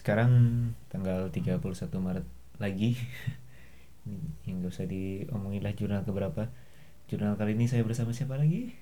[0.00, 0.32] sekarang
[0.88, 1.60] tanggal 31
[2.00, 2.24] Maret
[2.56, 2.96] lagi.
[4.48, 6.48] Yang gak usah diomongin lah jurnal keberapa.
[7.04, 8.72] Jurnal kali ini saya bersama siapa lagi?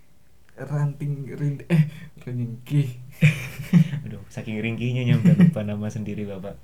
[0.54, 1.86] Ranting rind eh
[2.26, 2.98] ringki
[4.02, 6.58] aduh saking ringkinya nyampe lupa nama sendiri bapak.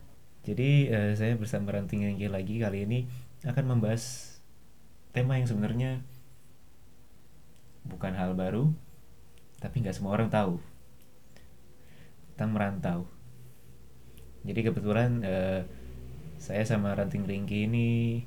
[0.47, 3.07] Jadi eh, saya bersama ranting ringki lagi kali ini
[3.47, 4.35] akan membahas
[5.15, 6.03] tema yang sebenarnya
[7.87, 8.75] bukan hal baru
[9.59, 10.59] tapi nggak semua orang tahu.
[12.35, 13.14] Tentang merantau
[14.45, 15.61] jadi kebetulan eh,
[16.39, 18.21] saya sama ranting ringki ini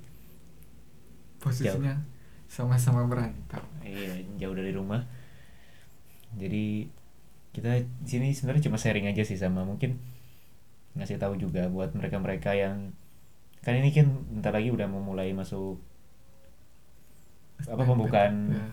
[1.37, 1.93] posisinya
[2.49, 3.61] sama-sama merantau.
[3.83, 5.05] Iya jauh dari rumah.
[6.33, 6.89] Jadi
[7.53, 9.97] kita di sini sebenarnya cuma sharing aja sih sama mungkin
[10.97, 12.93] ngasih tahu juga buat mereka-mereka yang
[13.61, 15.77] kan ini kan bentar lagi udah mau mulai masuk
[17.65, 18.65] apa pembukaan Ya.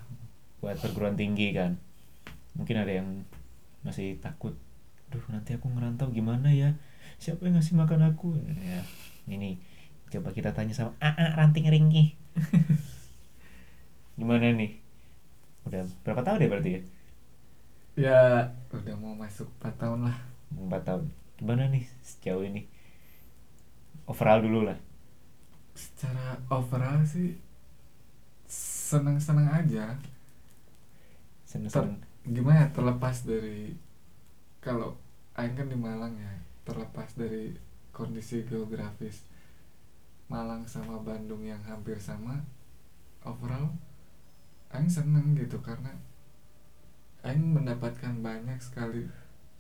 [0.61, 1.77] buat perguruan tinggi kan.
[2.57, 3.09] Mungkin ada yang
[3.85, 4.57] masih takut
[5.13, 6.73] duh nanti aku ngerantau gimana ya
[7.19, 8.37] siapa yang ngasih makan aku?
[8.61, 8.83] Ya
[9.29, 9.57] ini
[10.13, 12.15] coba kita tanya sama AA ranting ringki.
[14.19, 14.79] Gimana nih?
[15.67, 16.81] Udah berapa tahun ya berarti ya?
[17.95, 18.21] Ya
[18.71, 20.17] udah mau masuk 4 tahun lah.
[20.55, 21.11] Empat tahun.
[21.41, 22.67] Gimana nih sejauh ini?
[24.07, 24.79] Overall dulu lah.
[25.75, 27.35] Secara overall sih
[28.47, 29.99] senang-senang aja.
[31.49, 31.99] Seneng-seneng.
[32.29, 33.75] Gimana ya, terlepas dari
[34.63, 34.95] kalau
[35.35, 37.53] Aing kan di Malang ya terlepas dari
[37.95, 39.23] kondisi geografis
[40.27, 42.41] Malang sama Bandung yang hampir sama
[43.23, 43.71] overall
[44.73, 45.93] Aing seneng gitu karena
[47.23, 49.07] Aing mendapatkan banyak sekali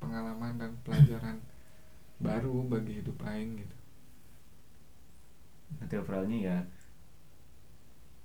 [0.02, 1.38] pengalaman dan pelajaran
[2.26, 3.76] baru bagi hidup Aing gitu.
[5.78, 6.56] Nanti overallnya ya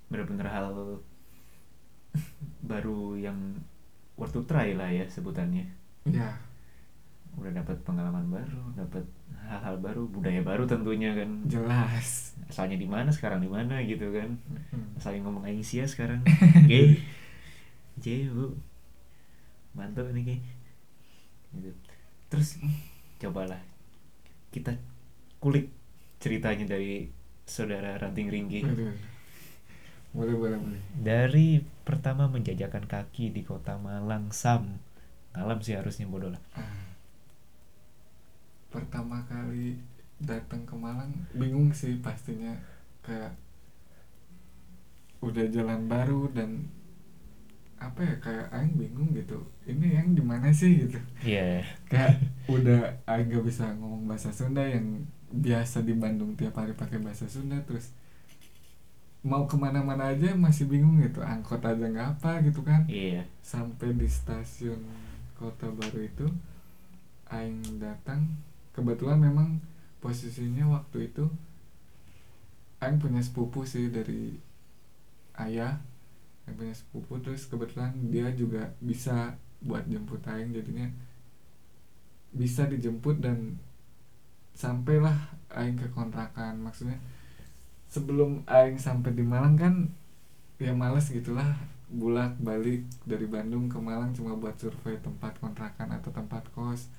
[0.09, 0.97] bener-bener hal
[2.71, 3.38] baru yang
[4.17, 5.69] worth to try lah ya sebutannya.
[6.09, 6.48] Ya
[7.39, 9.05] udah dapat pengalaman baru dapat
[9.49, 11.29] hal-hal baru budaya baru tentunya kan.
[11.49, 12.37] Jelas.
[12.45, 14.37] Asalnya di mana sekarang di mana gitu kan.
[14.69, 14.93] Hmm.
[14.99, 16.21] asalnya ngomong Aisyah sekarang.
[16.69, 16.99] G
[17.97, 18.53] J bu.
[19.73, 20.31] Mantap nih G
[21.49, 21.73] gitu.
[22.30, 22.61] terus
[23.17, 23.58] cobalah
[24.53, 24.77] kita
[25.41, 25.73] kulik
[26.21, 27.09] ceritanya dari
[27.49, 28.61] saudara ranting ringgi.
[30.14, 30.81] Boleh boleh boleh.
[30.93, 34.77] Dari pertama menjajakan kaki di kota Malang Sam.
[35.33, 36.41] Malam sih harusnya bodoh lah.
[36.53, 36.89] Ah.
[38.69, 39.77] Pertama kali
[40.21, 42.53] datang ke Malang bingung sih pastinya.
[43.03, 43.33] Kayak
[45.19, 46.69] udah jalan baru dan
[47.79, 49.39] apa ya kayak Aing bingung gitu.
[49.63, 50.99] Ini yang di mana sih gitu?
[51.23, 51.63] Iya.
[51.87, 52.19] Kayak
[52.55, 57.29] udah Aing gak bisa ngomong bahasa Sunda yang biasa di Bandung tiap hari pakai bahasa
[57.29, 57.93] Sunda terus
[59.19, 62.83] mau ke mana-mana aja masih bingung gitu angkot aja nggak apa gitu kan.
[62.87, 63.23] Iya.
[63.43, 64.83] Sampai di stasiun
[65.39, 66.27] kota baru itu
[67.31, 68.27] Aing datang
[68.79, 69.59] kebetulan memang
[69.99, 71.27] posisinya waktu itu
[72.79, 74.39] Aing punya sepupu sih dari
[75.35, 75.83] ayah.
[76.47, 80.87] Aing punya sepupu terus kebetulan dia juga bisa buat jemput Aing jadinya
[82.31, 83.59] bisa dijemput dan
[84.55, 86.63] sampailah Aing ke kontrakan.
[86.63, 86.95] Maksudnya
[87.91, 89.91] sebelum Aing sampai di Malang kan
[90.55, 91.59] ya males gitulah
[91.89, 96.94] bulak balik dari Bandung ke Malang cuma buat survei tempat kontrakan atau tempat kos.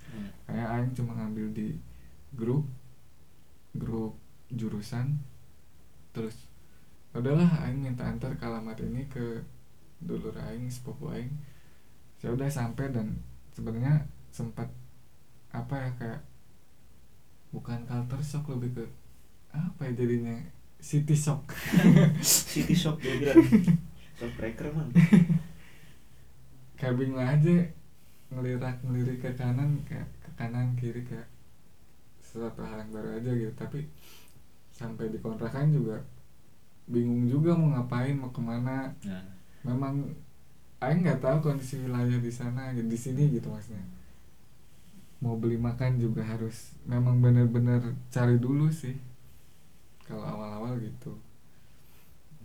[0.51, 1.69] Kayak Aing cuma ngambil di
[2.35, 2.67] grup
[3.79, 4.19] grup
[4.51, 5.23] jurusan.
[6.11, 6.35] Terus
[7.15, 9.47] udahlah Aing minta antar ke alamat ini ke
[10.03, 11.31] dulur Aing sepupu Aing.
[12.19, 13.15] Saya udah sampai dan
[13.55, 14.67] sebenarnya sempat
[15.51, 16.21] apa ya kayak
[17.51, 18.85] bukan culture shock lebih ke
[19.55, 20.35] apa ya jadinya?
[20.83, 21.47] City shock.
[22.25, 23.39] City Shock dia bilang
[24.21, 24.93] shock breaker man.
[26.79, 27.57] Kayak bingung aja
[28.31, 31.27] ngelirik ngelirik ke kanan kayak ke kanan kiri kayak
[32.23, 33.53] sesuatu hal yang baru aja gitu.
[33.57, 33.89] Tapi
[34.77, 35.97] sampai di kontrakan juga
[36.85, 38.93] bingung juga mau ngapain mau ke mana.
[39.09, 39.25] Nah
[39.65, 40.05] memang
[40.81, 43.85] Aing nggak tahu kondisi wilayah di sana di sini gitu maksudnya.
[45.21, 48.97] Mau beli makan juga harus memang bener-bener cari dulu sih
[50.09, 51.13] kalau awal-awal gitu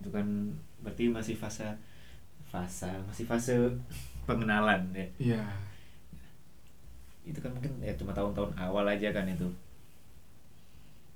[0.05, 0.53] itu kan
[0.85, 1.65] berarti masih fase
[2.45, 3.57] fase masih fase
[4.29, 5.07] pengenalan ya.
[5.17, 5.41] Iya.
[7.25, 9.49] Itu kan mungkin ya cuma tahun-tahun awal aja kan itu.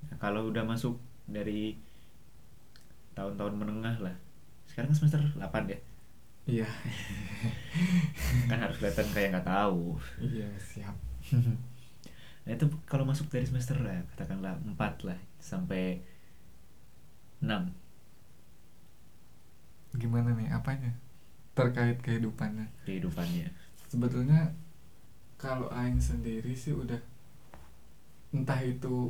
[0.10, 0.98] Nah, kalau udah masuk
[1.30, 1.78] dari
[3.14, 4.18] tahun-tahun menengah lah
[4.66, 5.80] sekarang semester 8 ya
[6.50, 6.66] iya.
[8.50, 10.02] Kan harus kelihatan kayak nggak tahu.
[10.18, 10.98] Iya siap.
[12.48, 16.02] Nah itu kalau masuk dari semester lah katakanlah 4 lah sampai
[17.46, 17.54] 6
[19.98, 20.52] gimana nih?
[20.54, 20.94] Apanya
[21.58, 22.68] terkait kehidupannya?
[22.86, 23.50] Kehidupannya.
[23.90, 24.54] Sebetulnya
[25.40, 27.00] kalau Aing sendiri sih udah
[28.36, 29.10] entah itu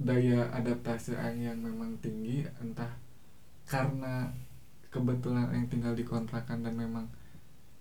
[0.00, 2.90] daya adaptasi Aing yang memang tinggi entah
[3.68, 4.32] karena
[4.90, 7.06] kebetulan Aing tinggal di kontrakan dan memang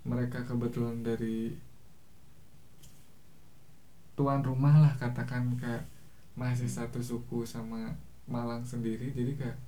[0.04, 1.56] mereka kebetulan dari
[4.14, 5.90] tuan rumah lah katakan kayak
[6.38, 7.98] masih satu suku sama
[8.30, 9.60] Malang sendiri jadi kayak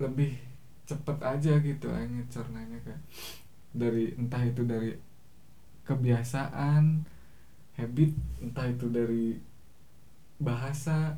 [0.00, 0.49] lebih
[0.90, 3.02] cepet aja gitu aing ngecernanya kayak
[3.70, 4.98] dari entah itu dari
[5.86, 7.06] kebiasaan
[7.78, 9.38] habit entah itu dari
[10.42, 11.14] bahasa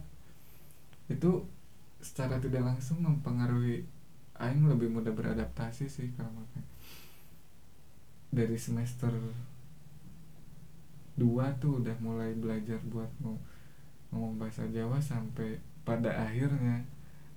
[1.09, 1.45] itu
[2.05, 3.87] secara tidak langsung mempengaruhi
[4.37, 6.69] aing lebih mudah beradaptasi sih kalau makanya
[8.33, 9.13] dari semester
[11.15, 13.37] dua tuh udah mulai belajar buat mau
[14.13, 16.85] ngomong bahasa Jawa sampai pada akhirnya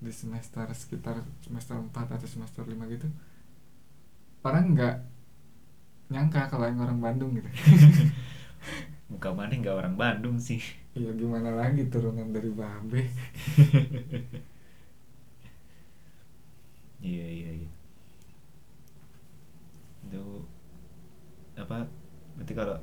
[0.04, 3.08] di semester sekitar semester 4 atau semester 5 gitu
[4.46, 4.96] orang nggak
[6.14, 7.50] nyangka kalau yang orang Bandung gitu.
[9.10, 10.62] Muka mana nggak orang Bandung sih.
[10.94, 13.10] Ya gimana lagi turunan dari Babe?
[17.02, 17.70] Iya iya iya.
[20.06, 20.46] Itu
[21.56, 21.88] apa
[22.36, 22.78] berarti kalau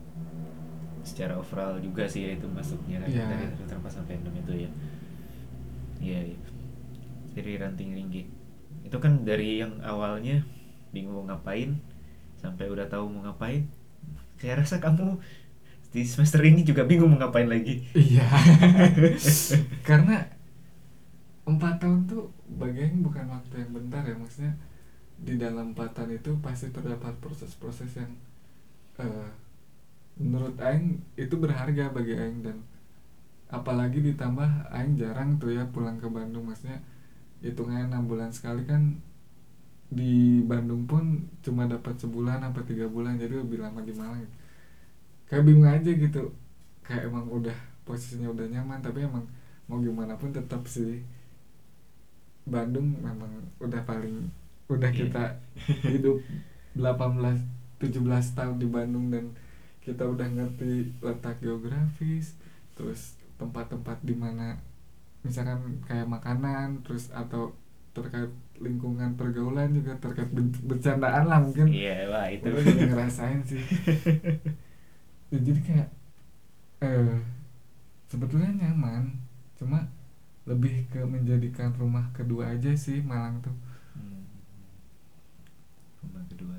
[1.03, 3.26] secara overall juga sih ya itu masuknya kan Iya.
[3.26, 4.70] dari terpas sampai fandom itu ya.
[6.03, 6.37] Iya iya
[7.32, 8.29] dari ranting ringgi
[8.84, 10.44] itu kan dari yang awalnya
[10.93, 11.76] bingung mau ngapain
[12.40, 13.69] sampai udah tahu mau ngapain
[14.40, 15.23] saya rasa kamu
[15.93, 17.84] di semester ini juga bingung mau ngapain lagi.
[17.93, 18.25] Iya.
[19.88, 20.25] Karena
[21.44, 24.56] empat tahun tuh bagian bukan waktu yang bentar ya maksudnya
[25.20, 28.11] di dalam empat tahun itu pasti terdapat proses-proses yang
[28.99, 29.31] eh,
[30.17, 32.64] menurut Aing itu berharga bagi Aing dan
[33.52, 36.81] apalagi ditambah Aing jarang tuh ya pulang ke Bandung maksudnya
[37.43, 38.99] hitungannya enam bulan sekali kan
[39.93, 44.25] di Bandung pun cuma dapat sebulan apa tiga bulan jadi lebih lama di Malang
[45.29, 46.33] kayak bingung aja gitu
[46.81, 47.55] kayak emang udah
[47.85, 49.27] posisinya udah nyaman tapi emang
[49.69, 51.05] mau gimana pun tetap sih
[52.49, 53.31] Bandung memang
[53.61, 54.33] udah paling
[54.73, 54.99] udah Iya.
[55.06, 55.25] kita
[55.93, 56.17] hidup
[56.75, 57.39] 18
[57.83, 59.35] 17 tahun di Bandung dan
[59.83, 62.39] kita udah ngerti letak geografis
[62.79, 64.56] terus tempat-tempat di mana
[65.27, 67.55] misalkan kayak makanan terus atau
[67.97, 68.31] terkait
[68.63, 73.63] lingkungan pergaulan juga terkait ber- bercandaan lah mungkin iya wah itu juga ngerasain sih
[75.33, 75.89] Ya, jadi kayak
[76.85, 77.15] eh
[78.11, 79.05] sebetulnya nyaman
[79.59, 79.89] cuma
[80.51, 83.57] lebih ke menjadikan rumah kedua aja sih Malang tuh
[83.95, 84.25] Hmm.
[86.03, 86.57] Rumah kedua.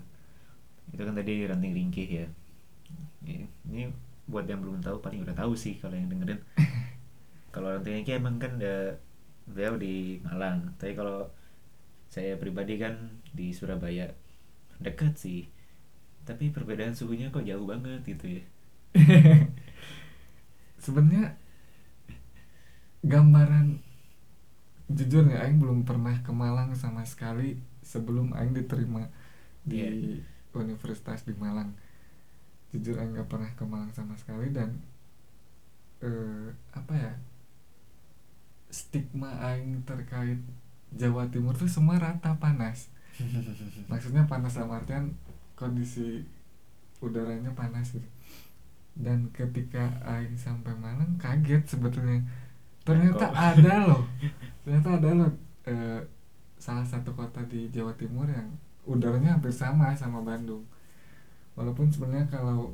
[0.94, 2.28] Itu kan tadi ranting ringkih ya.
[3.68, 3.90] Ini
[4.28, 6.40] buat yang belum tahu paling udah tahu sih kalau yang dengerin.
[7.54, 8.98] kalau ranting ringkih emang kan udah
[9.50, 10.60] beliau di Malang.
[10.80, 11.30] Tapi kalau
[12.14, 12.96] saya pribadi kan
[13.38, 14.08] di Surabaya.
[14.86, 15.40] Dekat sih.
[16.28, 18.44] Tapi perbedaan suhunya kok jauh banget gitu ya.
[20.84, 21.38] sebenarnya
[23.04, 23.68] gambaran
[24.92, 29.08] jujur ya Aing belum pernah ke Malang sama sekali sebelum Aing diterima
[29.64, 30.24] di Iya.
[30.56, 31.72] universitas di Malang
[32.72, 34.70] jujur Aing nggak pernah ke Malang sama sekali dan
[36.04, 37.12] eh, apa ya
[38.74, 40.42] stigma Aing terkait
[40.98, 42.90] Jawa Timur tuh semua rata panas.
[43.92, 45.14] Maksudnya panas dalam artian
[45.54, 46.26] kondisi
[46.98, 48.10] udaranya panas gitu.
[48.98, 52.26] Dan ketika Aing sampai Malang kaget sebetulnya.
[52.82, 53.34] Ternyata Kok?
[53.38, 54.04] ada loh.
[54.66, 55.32] Ternyata ada loh
[55.70, 56.02] eh,
[56.58, 58.50] salah satu kota di Jawa Timur yang
[58.90, 60.66] udaranya hampir sama sama Bandung.
[61.54, 62.74] Walaupun sebenarnya kalau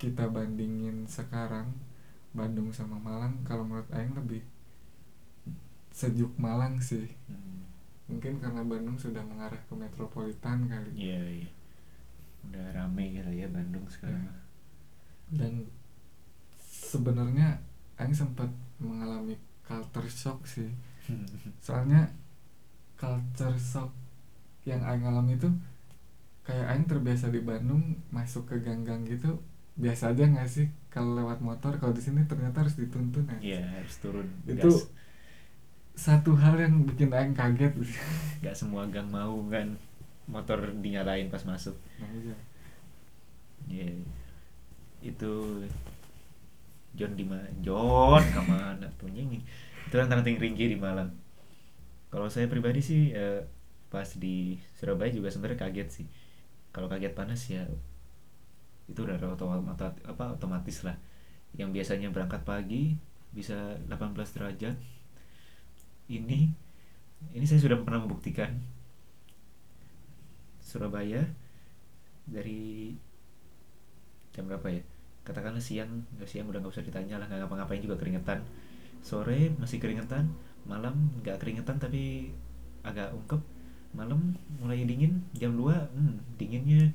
[0.00, 1.68] kita bandingin sekarang
[2.34, 4.42] Bandung sama Malang kalau menurut Aing lebih
[5.94, 7.62] sejuk Malang sih Hmm.
[8.04, 11.48] mungkin karena Bandung sudah mengarah ke metropolitan kali Iya, iya.
[12.44, 14.20] Udah rame gitu ya Bandung sekarang.
[14.20, 14.34] Ya.
[15.40, 15.64] dan
[16.60, 17.58] sebenarnya
[17.96, 20.68] Aing sempat mengalami culture shock sih
[21.64, 22.10] soalnya
[22.94, 23.90] culture shock
[24.64, 25.48] yang Aing alami itu
[26.42, 29.40] kayak Aing terbiasa di Bandung masuk ke gang-gang gitu
[29.74, 33.60] biasa aja nggak sih kalau lewat motor kalau di sini ternyata harus dituntun ya Iya,
[33.74, 34.28] harus turun.
[34.44, 34.86] Itu Gas.
[35.94, 37.70] Satu hal yang bikin Aing kaget
[38.42, 39.78] Gak semua gang mau kan
[40.26, 41.76] motor dinyalain pas masuk.
[42.00, 42.08] nah,
[43.68, 43.92] iya.
[45.04, 45.62] Itu
[46.94, 47.46] John di mana?
[47.60, 49.42] John ke mana tuh ini?
[49.86, 51.10] Itu kan ranting ringgi di Malang.
[52.08, 53.42] Kalau saya pribadi sih eh,
[53.90, 56.06] pas di Surabaya juga sebenarnya kaget sih.
[56.74, 57.66] Kalau kaget panas ya
[58.84, 60.96] itu udah otomatis apa otomatis lah.
[61.54, 62.96] Yang biasanya berangkat pagi
[63.34, 64.76] bisa 18 derajat.
[66.08, 66.40] Ini
[67.32, 68.52] ini saya sudah pernah membuktikan.
[70.60, 71.24] Surabaya
[72.28, 72.92] dari
[74.34, 74.82] jam berapa ya?
[75.24, 78.44] Katakanlah siang nggak siang udah nggak usah ditanya lah nggak ngapa-ngapain juga keringetan.
[79.00, 80.28] Sore masih keringetan
[80.68, 82.32] malam nggak keringetan tapi
[82.84, 83.40] agak ungkep.
[83.94, 86.90] Malam mulai dingin jam 2 hmm, dinginnya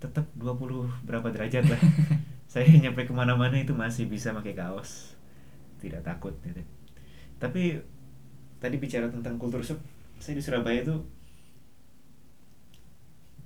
[0.00, 1.80] tetap 20 berapa derajat lah.
[2.52, 5.14] Saya nyampe ke mana-mana itu masih bisa pakai kaos.
[5.78, 6.64] Tidak takut gitu.
[7.36, 7.78] Tapi
[8.58, 9.78] tadi bicara tentang kultur shock
[10.18, 10.98] saya di Surabaya itu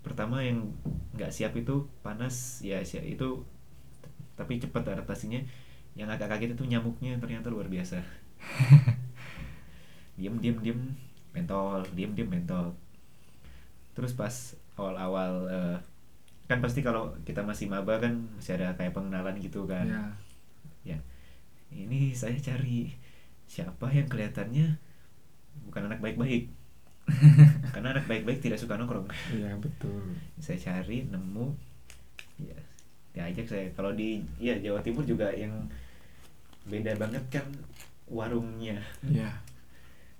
[0.02, 0.72] pertama yang
[1.14, 3.44] nggak siap itu panas ya siap itu
[4.42, 5.38] tapi cepat adaptasinya.
[5.92, 8.00] Yang agak kaget itu nyamuknya ternyata luar biasa.
[10.18, 10.80] Diem diem diem
[11.32, 12.76] mentol diem diem mentol.
[13.96, 14.32] Terus pas
[14.76, 15.78] awal-awal eh,
[16.48, 19.88] kan pasti kalau kita masih maba kan masih ada kayak pengenalan gitu kan.
[19.88, 20.04] Ya
[20.82, 20.98] ya
[21.72, 22.92] ini saya cari
[23.48, 24.76] siapa yang kelihatannya
[25.68, 26.48] bukan anak baik-baik.
[27.74, 29.08] Karena anak baik-baik tidak suka nongkrong.
[29.34, 30.14] Iya betul.
[30.38, 31.50] Saya cari nemu.
[32.38, 32.58] Ya
[33.12, 33.66] diajak saya.
[33.76, 35.52] Kalau di ya Jawa Timur juga yang
[36.68, 37.46] beda banget kan
[38.08, 38.80] warungnya.
[39.04, 39.30] Iya.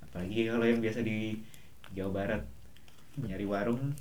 [0.04, 1.40] Apalagi kalau yang biasa di
[1.96, 2.42] Jawa Barat
[3.16, 3.92] nyari warung.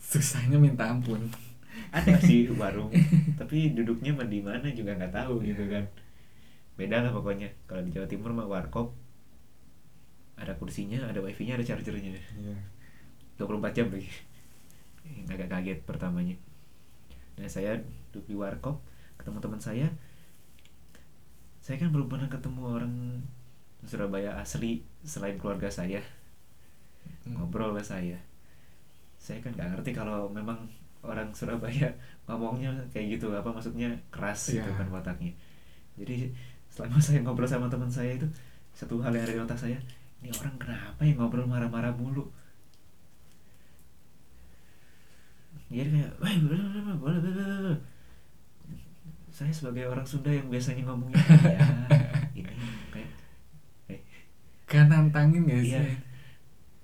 [0.00, 1.28] Susahnya minta ampun.
[1.90, 2.92] Ada sih warung?
[3.40, 5.84] Tapi duduknya di mana juga nggak tahu gitu kan.
[6.76, 7.52] Beda lah pokoknya.
[7.68, 9.03] Kalau di Jawa Timur mah warkop
[10.34, 12.14] ada kursinya ada wifi-nya ada chargernya.
[12.34, 12.56] Iya.
[13.36, 14.10] 24 jam lagi
[15.28, 16.36] agak kaget pertamanya.
[17.36, 17.76] Nah saya
[18.10, 18.78] duduk di warkop
[19.18, 19.86] ketemu teman saya.
[21.58, 22.94] Saya kan belum pernah ketemu orang
[23.84, 26.00] Surabaya asli selain keluarga saya.
[27.24, 27.36] Hmm.
[27.36, 28.16] ngobrol lah saya.
[29.20, 30.56] Saya kan nggak ngerti kalau memang
[31.04, 31.92] orang Surabaya
[32.28, 34.76] ngomongnya kayak gitu apa maksudnya keras gitu Iya.
[34.80, 35.32] kan wataknya.
[36.00, 36.32] Jadi
[36.72, 38.24] selama saya ngobrol sama teman saya itu
[38.72, 39.78] satu hal yang ada di otak saya
[40.24, 42.24] ini orang kenapa yang ngobrol marah-marah mulu
[45.68, 47.78] jadi kayak wah boleh boleh boleh boleh boleh, boleh."
[49.28, 51.66] saya sebagai orang Sunda yang biasanya ngomongnya ya
[52.32, 52.46] ini
[52.88, 53.10] kayak
[53.90, 54.00] eh,
[54.64, 55.82] kan nantangin ya sih Iya.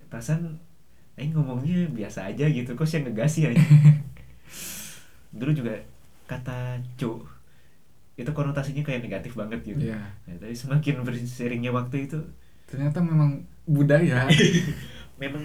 [0.07, 0.59] perasaan
[1.15, 3.63] Aing ngomongnya biasa aja gitu kok saya ngegas sih aja
[5.39, 5.79] dulu juga
[6.27, 7.23] kata cu
[8.19, 10.03] itu konotasinya kayak negatif banget gitu Iya.
[10.27, 12.19] Nah, tapi semakin berseringnya waktu itu
[12.71, 14.31] ternyata memang budaya.
[15.21, 15.43] Memang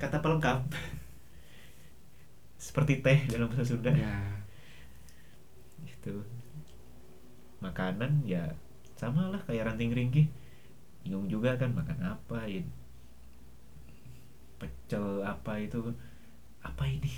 [0.00, 0.64] kata pelengkap.
[2.56, 3.92] Seperti teh dalam bahasa Sunda.
[3.92, 4.14] Ya.
[5.84, 6.24] Gitu.
[7.60, 8.54] Makanan ya
[8.94, 10.30] sama lah kayak ranting ringkih.
[11.02, 12.64] Bingung juga kan makan apa ya?
[14.56, 15.82] Pecel apa itu?
[16.62, 17.12] Apa ini?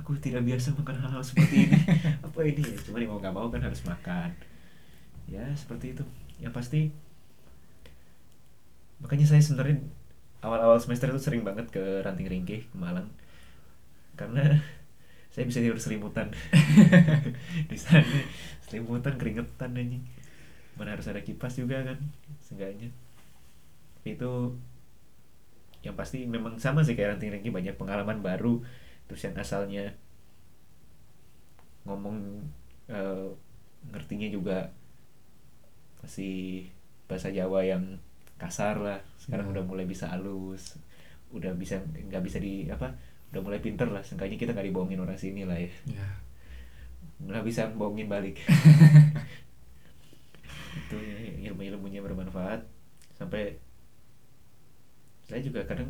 [0.00, 1.78] Aku tidak biasa makan hal-hal seperti ini.
[2.26, 2.64] Apa ini?
[2.64, 4.32] Ya cuma mau nggak mau kan harus makan.
[5.28, 6.04] Ya seperti itu.
[6.40, 6.80] Yang pasti
[9.02, 9.82] makanya saya sebenarnya
[10.42, 13.10] awal-awal semester itu sering banget ke ranting ringkih ke Malang.
[14.18, 14.62] Karena
[15.34, 16.30] saya bisa tidur selimutan.
[17.70, 18.06] Di sana
[18.66, 20.04] selimutan keringetan anjing
[20.72, 21.98] mana harus ada kipas juga kan
[22.42, 22.90] seenggaknya.
[24.02, 24.56] Itu
[25.82, 28.62] yang pasti memang sama sih kayak ranting ringkih banyak pengalaman baru.
[29.10, 29.94] Terus yang asalnya
[31.82, 32.46] ngomong
[32.90, 33.28] eh,
[33.90, 34.70] ngertinya juga
[36.02, 36.66] masih
[37.06, 37.98] bahasa Jawa yang
[38.42, 38.98] kasar lah.
[39.14, 39.52] Sekarang Ya.
[39.54, 40.74] udah mulai bisa halus.
[41.30, 42.90] Udah bisa nggak bisa di apa
[43.30, 44.02] udah mulai pinter lah.
[44.02, 45.70] Seenggaknya kita nggak dibohongin orang sini lah ya.
[45.86, 46.06] Ya.
[47.22, 48.42] Nggak bisa bohongin balik.
[50.72, 51.16] Itu ya,
[51.52, 52.66] ilmu ilmunya bermanfaat.
[53.14, 53.56] Sampai
[55.22, 55.88] saya juga kadang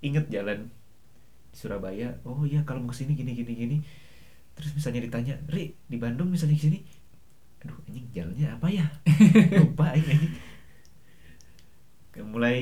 [0.00, 0.70] inget jalan
[1.50, 2.14] di Surabaya.
[2.22, 3.76] Oh iya kalau mau ke sini gini gini gini.
[4.54, 6.78] Terus misalnya ditanya Ri di Bandung misalnya ke sini?
[7.66, 8.86] Aduh anjing jalannya apa ya?
[9.58, 10.28] Lupa ini
[12.18, 12.58] anjing mulai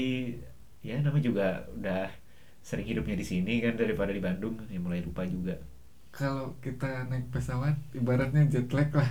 [0.84, 2.12] ya namanya juga udah
[2.60, 5.56] sering hidupnya di sini kan daripada di Bandung ya mulai lupa juga.
[6.12, 9.10] Kalau kita naik pesawat ibaratnya jet lag lah.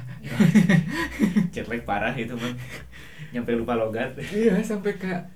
[1.54, 2.54] Jet lag parah itu mah
[3.34, 4.18] nyampe lupa logat.
[4.22, 5.30] Iya sampai kayak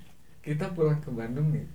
[0.46, 1.66] kita pulang ke Bandung nih.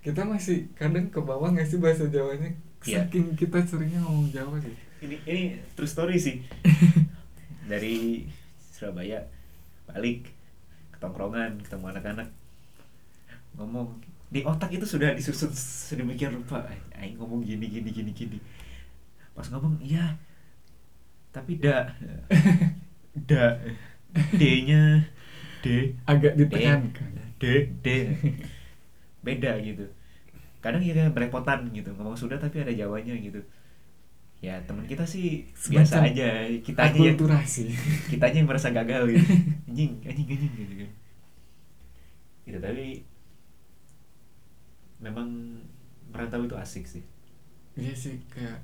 [0.00, 2.52] Kita masih kadang ke bawah nggak sih bahasa Jawanya?
[2.86, 3.02] Iya.
[3.04, 4.72] saking kita seringnya ngomong Jawa sih.
[5.02, 5.42] Ini ini
[5.74, 6.40] true story sih.
[7.70, 8.24] Dari
[8.70, 9.26] Surabaya
[9.90, 10.30] balik
[10.94, 12.28] ke tongkrongan ketemu anak-anak
[13.58, 13.98] ngomong
[14.28, 16.62] di otak itu sudah disusun sedemikian rupa.
[16.94, 18.38] Aing ngomong gini gini gini gini.
[19.34, 20.14] Pas ngomong iya.
[21.34, 21.84] Tapi da.
[23.18, 23.58] Da.
[24.14, 25.02] D nya
[25.58, 25.90] d.
[26.06, 27.10] Agak ditekankan.
[27.42, 27.66] D.
[27.82, 27.86] D.
[29.26, 29.90] Beda gitu.
[30.62, 31.90] Kadang ya kayak belepotan gitu.
[31.98, 33.42] Ngomong sudah tapi ada jawanya gitu.
[34.38, 36.28] Ya teman kita sih biasa Semacam aja.
[36.62, 37.18] Kita aja yang
[38.06, 39.26] kita aja yang merasa gagal gitu.
[39.74, 40.90] Anjing anjing anjing gitu kan
[42.48, 43.04] gitu tapi
[44.98, 45.58] memang
[46.10, 47.04] merantau itu asik sih.
[47.78, 48.58] Iya sih kayak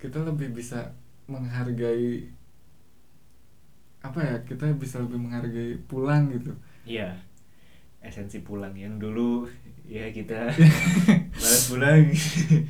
[0.00, 0.92] kita lebih bisa
[1.28, 2.28] menghargai
[4.04, 6.52] apa ya kita bisa lebih menghargai pulang gitu.
[6.84, 7.16] Iya
[8.04, 9.48] esensi pulang yang dulu
[9.88, 10.52] ya kita
[11.40, 12.08] malas pulang.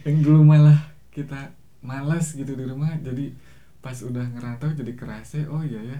[0.06, 0.78] Yang dulu malah
[1.14, 3.30] kita malas gitu di rumah jadi
[3.78, 5.98] pas udah ngerantau jadi kerasa oh iya ya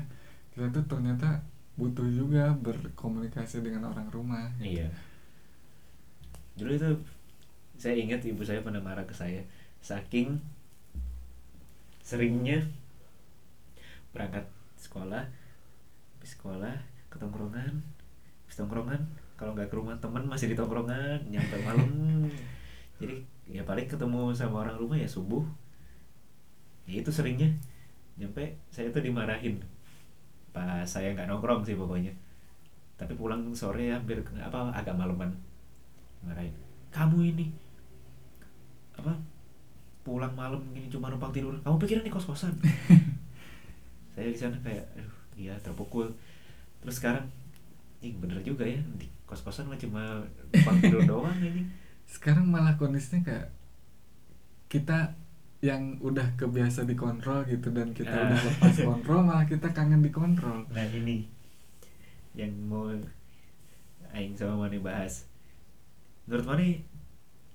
[0.57, 1.45] kita tuh ternyata
[1.76, 4.50] butuh juga berkomunikasi dengan orang rumah.
[4.62, 4.90] Iya
[6.54, 6.90] dulu itu
[7.75, 9.42] saya ingat ibu saya pernah marah ke saya
[9.82, 10.38] saking
[12.04, 12.62] seringnya
[14.14, 14.46] berangkat
[14.78, 15.26] sekolah
[16.18, 16.76] habis sekolah
[17.11, 17.82] ke tongkrongan
[18.46, 19.02] habis tongkrongan
[19.34, 21.90] kalau nggak ke rumah teman masih di tongkrongan nyampe malam.
[23.02, 23.18] Jadi
[23.50, 25.42] ya paling ketemu sama orang rumah ya subuh.
[26.87, 27.50] Ya itu seringnya.
[28.14, 29.58] Nyampe saya tuh dimarahin.
[30.54, 32.14] Pas saya nggak nongkrong sih pokoknya.
[32.94, 35.34] Tapi pulang sore ya hampir apa agak malaman
[36.25, 36.54] marahin
[36.90, 37.47] kamu ini
[38.95, 39.12] apa
[40.02, 42.52] pulang malam gini cuma numpang tidur kamu pikir ini kos kosan
[44.14, 46.07] saya di sana kayak aduh iya terpukul.
[46.78, 47.26] Terus sekarang
[47.99, 51.66] ih bener juga ya di kos kosan mah cuma numpang tidur doang ini.
[52.07, 53.50] Sekarang malah kondisinya kayak
[54.71, 55.19] kita
[55.59, 58.31] yang udah kebiasa dikontrol gitu dan kita Ah.
[58.31, 60.62] udah lepas kontrol malah kita kangen dikontrol.
[60.71, 61.26] Nah ini
[62.38, 62.87] yang mau
[64.14, 65.26] Aing sama Mane bahas
[66.25, 66.85] menurut Mane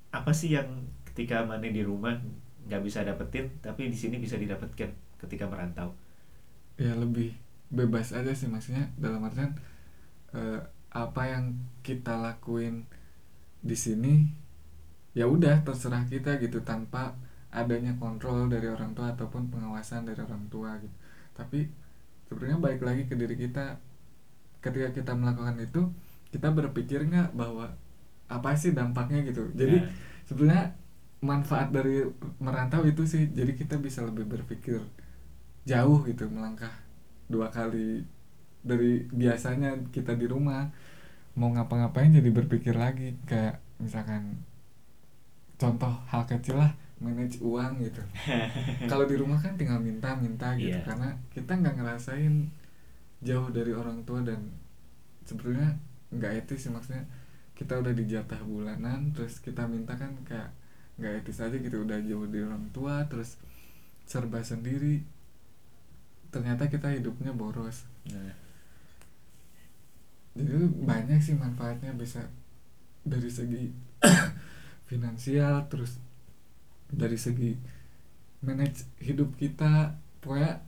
[0.10, 2.18] apa sih yang ketika Mane di rumah
[2.70, 5.94] nggak bisa dapetin tapi di sini bisa didapatkan ketika merantau?
[6.80, 7.36] Ya lebih
[7.70, 9.54] bebas aja sih maksudnya dalam artian
[10.34, 11.54] eh, apa yang
[11.86, 12.86] kita lakuin
[13.62, 14.26] di sini
[15.14, 17.14] ya udah terserah kita gitu tanpa
[17.50, 20.96] adanya kontrol dari orang tua ataupun pengawasan dari orang tua gitu.
[21.34, 21.66] Tapi
[22.30, 23.82] sebenarnya baik lagi ke diri kita.
[24.62, 25.82] Ketika kita melakukan itu
[26.30, 27.74] kita berpikir nggak bahwa
[28.30, 29.50] apa sih dampaknya gitu.
[29.54, 29.90] Jadi Nah,
[30.30, 30.66] sebenarnya
[31.20, 32.06] manfaat dari
[32.40, 34.80] merantau itu sih jadi kita bisa lebih berpikir
[35.68, 36.72] jauh gitu melangkah
[37.28, 38.08] dua kali
[38.64, 40.70] dari biasanya kita di rumah
[41.36, 43.18] mau ngapa-ngapain jadi berpikir lagi.
[43.26, 44.44] Kayak misalkan
[45.60, 48.04] contoh hal kecil lah manage uang gitu.
[48.92, 50.84] Kalau di rumah kan tinggal minta-minta gitu Iya.
[50.84, 52.34] karena kita nggak ngerasain
[53.24, 54.40] jauh dari orang tua dan
[55.24, 55.76] sebenarnya
[56.12, 57.04] nggak etis sih maksudnya
[57.60, 60.56] kita udah dijatah bulanan terus kita minta kan kayak
[60.96, 63.36] nggak etis aja gitu udah jauh dari orang tua terus
[64.08, 65.04] serba sendiri
[66.30, 67.90] ternyata kita hidupnya boros.
[68.14, 68.34] Nah,
[70.38, 72.22] jadi itu banyak sih manfaatnya bisa
[73.02, 73.74] dari segi
[74.90, 75.98] finansial terus
[76.90, 77.58] dari segi
[78.46, 80.00] manage hidup kita.
[80.22, 80.62] Pokoknya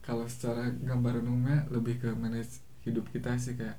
[0.00, 3.76] kalau secara gambar umumnya lebih ke manage hidup kita sih kayak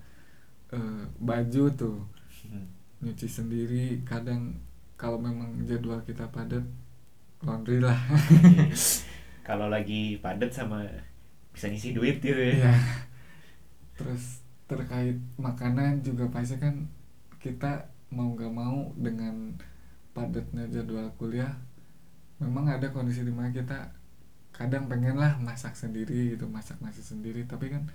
[0.75, 1.97] eh, baju tuh
[2.47, 2.67] hmm,
[3.03, 4.55] nyuci sendiri kadang
[4.99, 6.63] kalau memang jadwal kita padat
[7.43, 7.95] laundry lah
[8.43, 8.67] iya.
[9.47, 10.83] kalau lagi padat sama
[11.55, 12.73] bisa ngisi duit gitu ya Iya.
[13.99, 16.87] terus terkait makanan juga pasti kan
[17.41, 19.55] kita mau nggak mau dengan
[20.13, 21.51] padatnya jadwal kuliah
[22.39, 23.91] memang ada kondisi di mana kita
[24.55, 27.87] kadang pengen lah masak sendiri gitu masak nasi sendiri tapi kan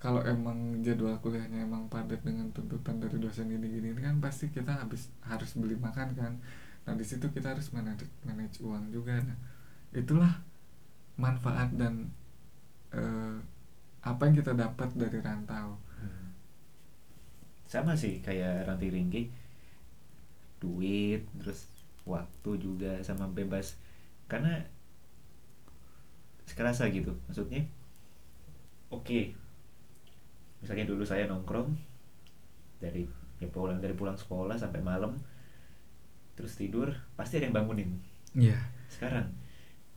[0.00, 4.80] kalau emang jadwal kuliahnya emang padat dengan tuntutan dari dosen ini gini kan pasti kita
[4.80, 6.32] habis harus beli makan kan.
[6.88, 9.20] Nah di situ kita harus manage, manage uang juga.
[9.20, 9.36] Nah
[9.92, 10.40] itulah
[11.20, 12.08] manfaat dan
[12.96, 13.36] eh,
[14.00, 15.76] apa yang kita dapat dari rantau.
[16.00, 16.32] Hmm.
[17.68, 19.28] sama sih kayak ranti ringgi
[20.64, 21.68] duit terus
[22.08, 23.76] waktu juga sama bebas.
[24.32, 24.64] Karena
[26.48, 27.12] sekerasa gitu.
[27.28, 27.68] Maksudnya
[28.88, 29.39] oke
[30.60, 31.72] misalnya dulu saya nongkrong
[32.80, 33.04] dari
[33.40, 35.16] ya pulang dari pulang sekolah sampai malam
[36.36, 37.90] terus tidur pasti ada yang bangunin.
[38.36, 38.56] Iya.
[38.88, 39.28] Sekarang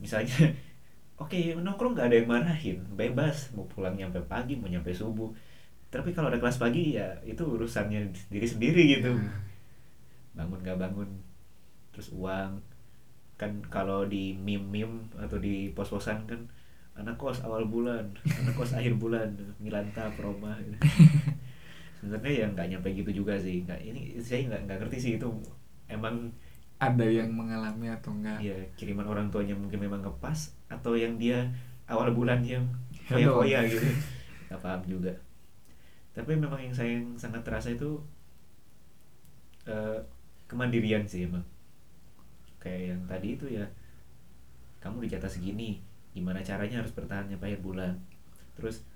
[0.00, 0.52] misalnya
[1.22, 5.32] oke nongkrong nggak ada yang marahin bebas mau pulang nyampe pagi mau nyampe subuh.
[5.92, 9.12] Tapi kalau ada kelas pagi ya itu urusannya diri sendiri gitu.
[10.36, 11.08] Bangun nggak bangun
[11.94, 12.60] terus uang.
[13.40, 16.40] Kan kalau di meme meme atau di pos posan kan
[16.94, 20.78] anak kos awal bulan anak kos akhir bulan milanta proma gitu.
[21.98, 23.66] sebenarnya ya nggak nyampe gitu juga sih.
[23.66, 25.28] Nggak ini saya nggak nggak ngerti sih itu
[25.90, 26.30] emang
[26.78, 31.48] ada yang mengalami atau enggak ya kiriman orang tuanya mungkin memang ngepas atau yang dia
[31.88, 32.62] awal bulan yang
[33.10, 33.42] Hedon.
[33.42, 33.88] foya-foya gitu.
[34.50, 35.12] Nggak paham juga.
[36.14, 37.98] Tapi memang yang saya yang sangat terasa itu
[39.66, 39.98] eh,
[40.46, 41.42] kemandirian sih emang.
[42.62, 43.66] Kayak yang tadi itu ya
[44.84, 45.80] kamu dijatah segini
[46.14, 47.98] gimana caranya harus bertahan sampai akhir bulan.
[48.54, 48.86] Terus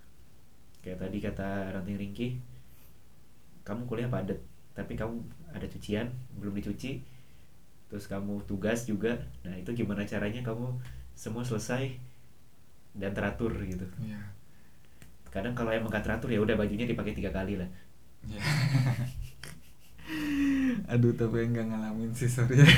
[0.81, 2.39] kayak tadi kata ranting ringki
[3.67, 4.39] kamu kuliah padat
[4.73, 5.21] tapi kamu
[5.53, 7.03] ada cucian belum dicuci
[7.91, 9.19] terus kamu tugas juga.
[9.43, 10.79] Nah itu gimana caranya kamu
[11.19, 11.99] semua selesai
[12.95, 13.85] dan teratur gitu.
[14.01, 14.23] Iya.
[15.29, 17.69] kadang kalau emang gak teratur ya udah bajunya dipakai tiga kali lah.
[18.25, 18.41] Ya
[20.97, 22.69] aduh tapi enggak ngalamin sih sorry ya.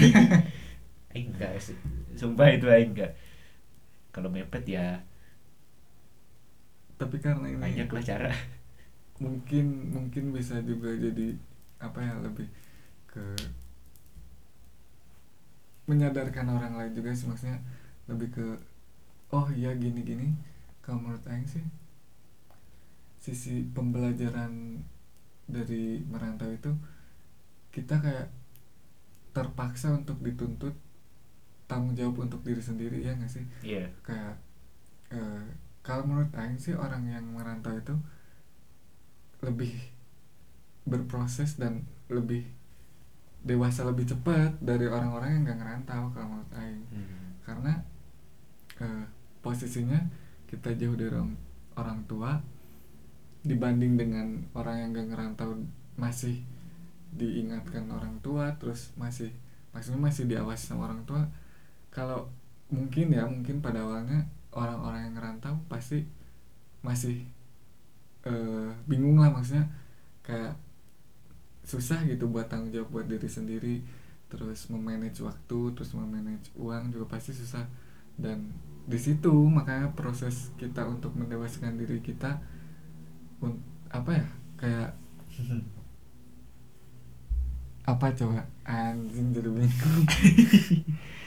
[1.15, 1.79] Enggak sih.
[2.19, 3.15] Sumpah itu enggak
[4.11, 5.03] kalau mepet ya
[7.01, 8.33] tapi karena ini banyak lah cara.
[9.17, 11.33] Mungkin mungkin bisa juga jadi
[11.81, 12.45] apa ya lebih
[13.09, 13.25] ke
[15.89, 17.59] menyadarkan orang lain juga sih maksudnya
[18.07, 18.47] lebih ke
[19.33, 20.29] oh iya gini gini
[20.85, 21.65] kalau menurut Aing sih
[23.19, 24.81] sisi pembelajaran
[25.51, 26.71] dari merantau itu
[27.75, 28.29] kita kayak
[29.35, 30.77] terpaksa untuk dituntut
[31.71, 33.47] tanggung jawab untuk diri sendiri ya nggak sih?
[33.63, 33.87] Iya.
[34.03, 34.35] Kayak
[35.15, 35.47] eh,
[35.87, 37.95] kalau menurut Aing sih orang yang merantau itu
[39.41, 39.73] lebih
[40.85, 42.45] berproses dan lebih
[43.41, 46.85] dewasa lebih cepat dari orang-orang yang gak ngerantau kalau menurut Aing.
[46.93, 47.29] Hmm.
[47.41, 47.73] karena
[48.85, 49.05] eh,
[49.41, 49.97] posisinya
[50.45, 51.33] kita jauh dari orang,
[51.81, 52.37] orang tua
[53.41, 55.57] dibanding dengan orang yang gak ngerantau
[55.97, 56.45] masih
[57.17, 59.33] diingatkan orang tua terus masih
[59.73, 61.25] maksudnya masih diawasi sama orang tua
[61.91, 62.31] kalau
[62.71, 66.07] mungkin ya mungkin pada awalnya orang-orang yang ngerantau pasti
[66.87, 67.27] masih
[68.27, 69.67] eh, bingung lah maksudnya.
[70.27, 70.57] Kayak
[71.65, 73.77] susah gitu buat tanggung jawab buat diri sendiri
[74.31, 77.67] terus memanage waktu terus memanage uang juga pasti susah.
[78.19, 78.53] Dan
[78.87, 82.41] di situ makanya proses kita untuk mendewaskan diri kita
[83.41, 84.27] un- apa ya
[84.61, 84.91] kayak
[87.91, 88.45] apa coba?
[88.67, 90.05] Anjing jadi bingung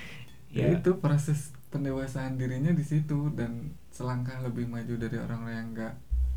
[0.54, 0.70] ya.
[0.70, 5.94] Ya itu proses pendewasaan dirinya di situ dan selangkah lebih maju dari orang-orang yang nggak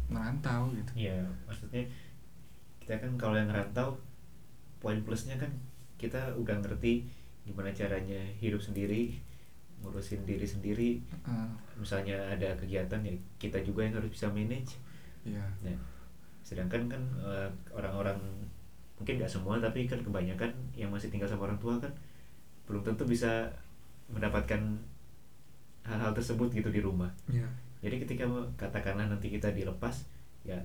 [0.08, 0.92] merantau gitu.
[0.96, 1.84] Ya maksudnya
[2.80, 4.00] kita kan kalau yang ngerantau
[4.80, 5.52] poin plusnya kan
[6.00, 7.04] kita udah ngerti
[7.44, 9.20] gimana caranya hidup sendiri
[9.84, 10.90] ngurusin diri sendiri.
[11.28, 14.80] Eh, misalnya ada kegiatan ya kita juga yang harus bisa manage.
[15.26, 15.76] Ya Nah,
[16.40, 18.16] sedangkan kan eh, orang-orang
[18.96, 21.92] mungkin nggak semua tapi kan kebanyakan yang masih tinggal sama orang tua kan
[22.64, 23.52] belum tentu bisa
[24.10, 24.60] mendapatkan
[25.86, 27.10] hal-hal tersebut gitu di rumah.
[27.30, 27.46] ya
[27.84, 28.24] Jadi ketika
[28.58, 30.06] katakanlah nanti kita dilepas,
[30.42, 30.58] ya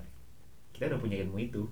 [0.73, 1.63] kita udah punya ilmu itu.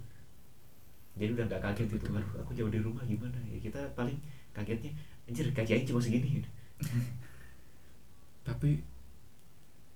[1.18, 3.36] Jadi udah nggak kaget gitu, aduh aku jauh dari rumah gimana?
[3.50, 4.16] Ya kita paling
[4.54, 4.94] kagetnya,
[5.26, 6.42] anjir kaki Aing cuma segini.
[8.48, 8.82] tapi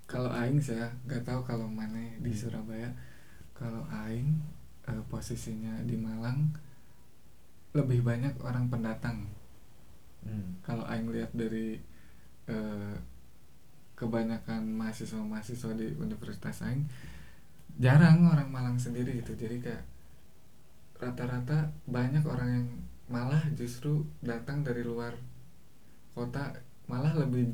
[0.06, 2.38] kalau aing saya nggak tahu kalau mana di Hmm.
[2.38, 2.90] Surabaya
[3.58, 4.30] kalau aing
[4.86, 6.54] eh, posisinya di Malang
[7.74, 9.26] lebih banyak orang pendatang
[10.24, 10.60] Hmm.
[10.64, 11.80] kalau aing lihat dari
[12.48, 12.96] eh,
[13.94, 16.88] kebanyakan mahasiswa-mahasiswa di universitas aing
[17.80, 19.84] jarang orang Malang sendiri gitu jadi kayak
[21.02, 22.68] rata-rata banyak orang yang
[23.12, 25.14] malah justru datang dari luar
[26.16, 26.56] kota
[26.88, 27.52] malah lebih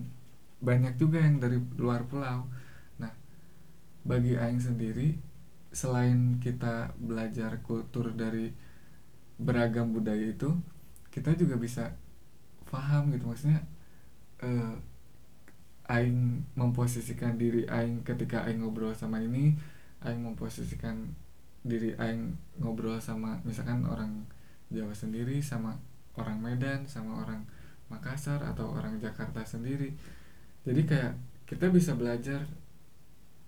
[0.60, 2.46] banyak juga yang dari luar pulau
[3.00, 3.12] nah
[4.04, 5.16] bagi aing sendiri
[5.72, 8.52] selain kita belajar kultur dari
[9.40, 10.52] beragam budaya itu
[11.10, 11.96] kita juga bisa
[12.70, 13.60] paham gitu maksudnya
[14.46, 14.74] eh,
[15.90, 19.58] aing memposisikan diri aing ketika aing ngobrol sama ini
[20.06, 21.10] aing memposisikan
[21.66, 24.24] diri aing ngobrol sama misalkan orang
[24.70, 25.82] Jawa sendiri sama
[26.14, 27.42] orang Medan sama orang
[27.90, 29.90] Makassar atau orang Jakarta sendiri.
[30.62, 31.18] Jadi kayak
[31.50, 32.46] kita bisa belajar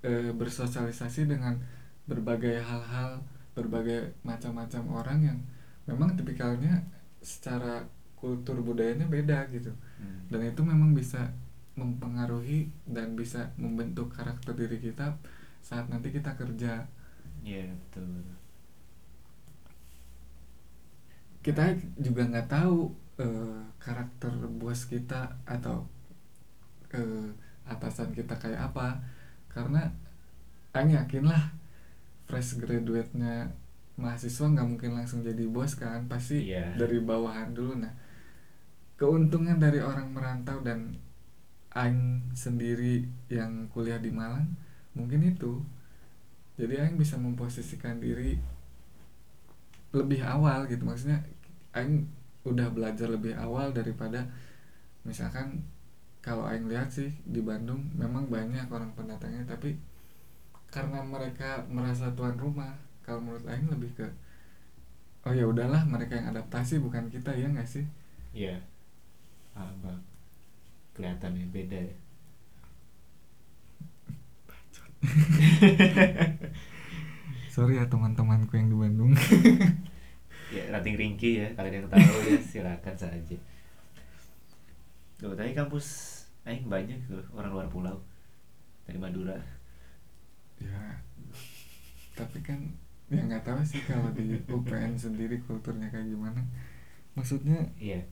[0.02, 1.62] eh, bersosialisasi dengan
[2.10, 3.22] berbagai hal-hal
[3.54, 5.40] berbagai macam-macam orang yang
[5.86, 6.82] memang tipikalnya
[7.22, 7.86] secara
[8.22, 10.30] kultur budayanya beda gitu Hmm.
[10.30, 11.34] dan itu memang bisa
[11.74, 15.18] mempengaruhi dan bisa membentuk karakter diri kita
[15.60, 16.86] saat nanti kita kerja
[17.42, 18.22] Iya betul.
[21.42, 25.86] kita juga nggak tahu eh, karakter bos kita atau
[26.92, 27.28] eh,
[27.66, 29.02] atasan kita kayak apa
[29.48, 29.90] karena
[30.72, 31.52] Aing yakin lah
[32.26, 33.52] fresh graduate-nya
[34.00, 36.78] mahasiswa nggak mungkin langsung jadi bos kan pasti Iya.
[36.80, 37.92] dari bawahan dulu nah
[39.02, 40.94] keuntungan dari orang merantau dan
[41.74, 43.02] Aing sendiri
[43.34, 44.46] yang kuliah di Malang
[44.94, 45.58] mungkin itu.
[46.62, 48.38] Jadi Aing bisa memposisikan diri
[49.90, 50.86] lebih awal gitu.
[50.86, 51.18] Maksudnya
[51.74, 52.06] Aing
[52.46, 54.30] udah belajar lebih awal daripada
[55.02, 55.66] misalkan
[56.22, 59.74] kalau Aing lihat sih di Bandung memang banyak orang pendatangnya tapi
[60.70, 64.06] karena mereka merasa tuan rumah kalau menurut Aing lebih ke
[65.26, 67.86] oh ya udahlah mereka yang adaptasi bukan kita ya nggak sih?
[68.34, 68.58] Iya.
[68.58, 68.71] Ah,
[69.56, 70.02] bang.
[70.96, 71.96] Kelihatannya beda ya.
[77.54, 79.12] sorry ya teman-temanku yang di Bandung.
[80.52, 83.38] Ya rating ringki ya kalian yang tahu ya silakan saja.
[85.16, 88.04] Tuh, tadi kampus Aing banyak tuh orang luar pulau.
[88.84, 89.40] Dari Madura.
[90.60, 91.00] Ya
[92.20, 92.60] tapi kan
[93.08, 96.44] ya nggak tahu sih kalau di UPN sendiri kulturnya kayak gimana.
[97.16, 98.04] Maksudnya iya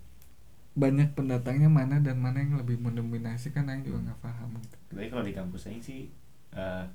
[0.80, 4.78] banyak pendatangnya mana dan mana yang lebih mendominasi kan Aing juga nggak paham gitu.
[4.89, 6.08] tapi kalau di kampus Aing sih
[6.56, 6.86] eh,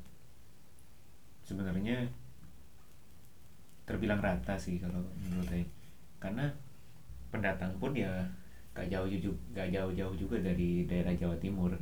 [1.45, 2.09] sebenarnya
[3.85, 5.71] terbilang rata sih kalau menurut Aing.
[6.17, 6.49] Karena
[7.29, 8.09] pendatang pun ya
[8.73, 11.73] gak jauh jauh gak jauh jauh juga dari daerah Jawa Timur.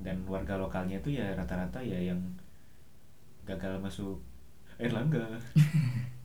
[0.00, 2.18] Dan warga lokalnya itu ya rata-rata ya yang
[3.46, 4.18] gagal masuk
[4.80, 5.20] Erlangga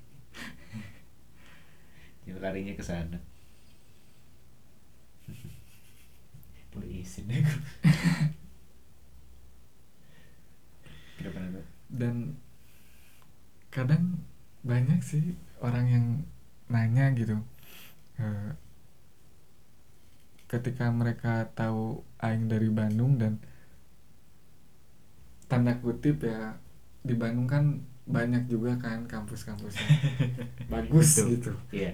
[2.26, 3.18] ya larinya ke sana.
[6.74, 7.60] Boleh izin deh aku.
[11.96, 12.36] Dan
[13.72, 14.20] kadang
[14.68, 16.06] banyak sih orang yang
[16.68, 17.40] nanya gitu.
[18.20, 18.52] Eh,
[20.50, 23.42] ketika mereka tahu Aing dari Bandung dan
[25.46, 26.58] tanda kutip ya
[27.06, 29.90] di Bandung kan banyak juga kan kampus-kampusnya.
[30.74, 31.52] Bagus gitu.
[31.74, 31.94] Iya.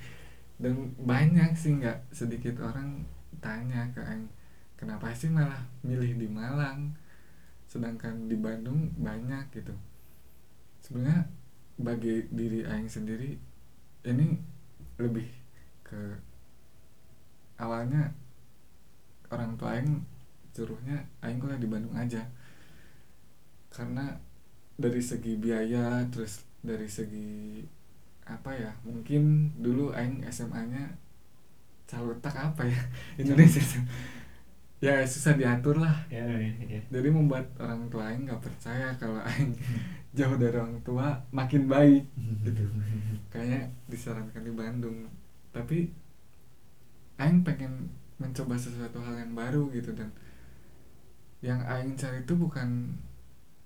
[0.62, 3.04] dan banyak sih nggak sedikit orang
[3.42, 4.30] tanya ke Aing
[4.78, 6.96] kenapa sih malah milih di Malang?
[7.68, 9.76] Sedangkan di Bandung banyak gitu.
[10.80, 11.28] Sebenarnya
[11.76, 13.36] bagi diri Aing sendiri
[14.08, 14.38] ini
[14.96, 15.28] lebih
[15.84, 16.16] ke
[17.60, 18.08] awalnya
[19.28, 20.00] orang tua Aing
[20.56, 22.24] suruhnya Aing kuliah di Bandung aja.
[23.68, 24.16] Karena
[24.76, 27.62] dari segi biaya terus dari segi
[28.22, 30.94] apa ya mungkin dulu Aing SMA-nya
[31.92, 32.80] calutak apa ya?
[33.20, 33.60] Indonesia
[34.84, 35.94] ya susah diatur lah.
[36.10, 36.80] Ya, ya, ya.
[36.90, 39.54] jadi membuat orang tua Aing nggak percaya kalau Aing
[40.16, 42.04] jauh dari orang tua makin baik
[42.42, 42.64] gitu.
[43.30, 45.06] Kayaknya disarankan di Bandung.
[45.54, 45.90] Tapi
[47.20, 49.94] Aing pengen mencoba sesuatu hal yang baru gitu.
[49.94, 50.10] Dan
[51.42, 52.98] yang Aing cari itu bukan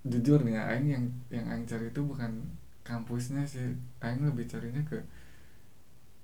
[0.06, 2.32] jujur nih ya Aing yang yang Aing cari itu bukan
[2.86, 3.74] kampusnya sih.
[3.98, 5.02] Aing lebih carinya ke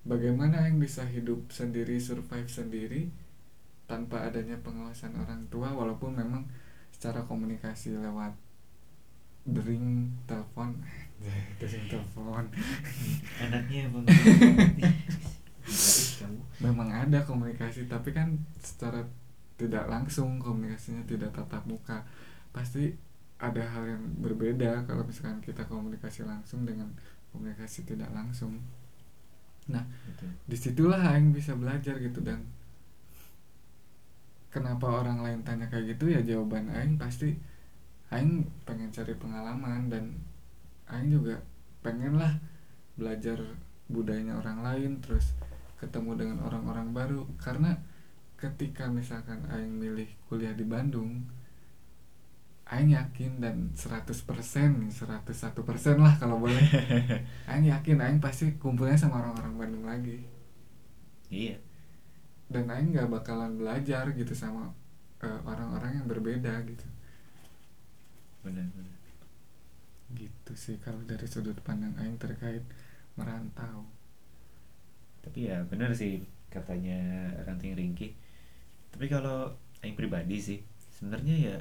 [0.06, 3.10] bagaimana Aing bisa hidup sendiri survive sendiri
[3.90, 6.46] tanpa adanya pengawasan orang tua walaupun memang
[6.94, 8.32] secara komunikasi lewat
[9.42, 10.78] dering telepon
[11.60, 12.46] dering telepon.
[13.42, 14.00] Anaknya kamu.
[16.62, 19.02] memang ada komunikasi tapi kan secara
[19.58, 22.06] tidak langsung komunikasinya tidak tatap muka.
[22.54, 22.94] Pasti
[23.42, 26.86] ada hal yang berbeda kalau misalkan kita komunikasi langsung dengan
[27.34, 28.62] komunikasi tidak langsung
[29.66, 30.24] nah Gitu.
[30.46, 32.42] di situlah Aing bisa belajar gitu dan
[34.50, 37.34] kenapa orang lain tanya kayak gitu ya jawaban Aing pasti
[38.12, 40.04] Aing pengen cari pengalaman dan
[40.90, 41.40] Aing juga
[41.80, 42.36] pengen lah
[42.94, 43.40] belajar
[43.88, 45.34] budayanya orang lain terus
[45.80, 47.80] ketemu dengan orang-orang baru karena
[48.38, 51.26] ketika misalkan Aing milih kuliah di Bandung
[52.72, 56.56] Aing yakin dan 100% nih 101% lah kalau boleh
[57.50, 60.18] Aing yakin Aing pasti kumpulnya sama orang-orang Bandung lagi
[61.28, 61.56] Iya.
[62.48, 64.72] dan Aing nggak bakalan belajar gitu sama
[65.20, 66.86] eh, orang-orang yang berbeda gitu
[68.42, 68.98] Benar, benar.
[70.12, 72.64] gitu sih kalau dari sudut pandang Aing terkait
[73.16, 73.84] merantau
[75.22, 76.18] Tapi ya benar sih
[76.50, 76.98] katanya
[77.46, 78.12] ranting ringki.
[78.92, 79.48] Tapi kalau
[79.80, 80.58] aing pribadi sih
[80.98, 81.56] sebenarnya ya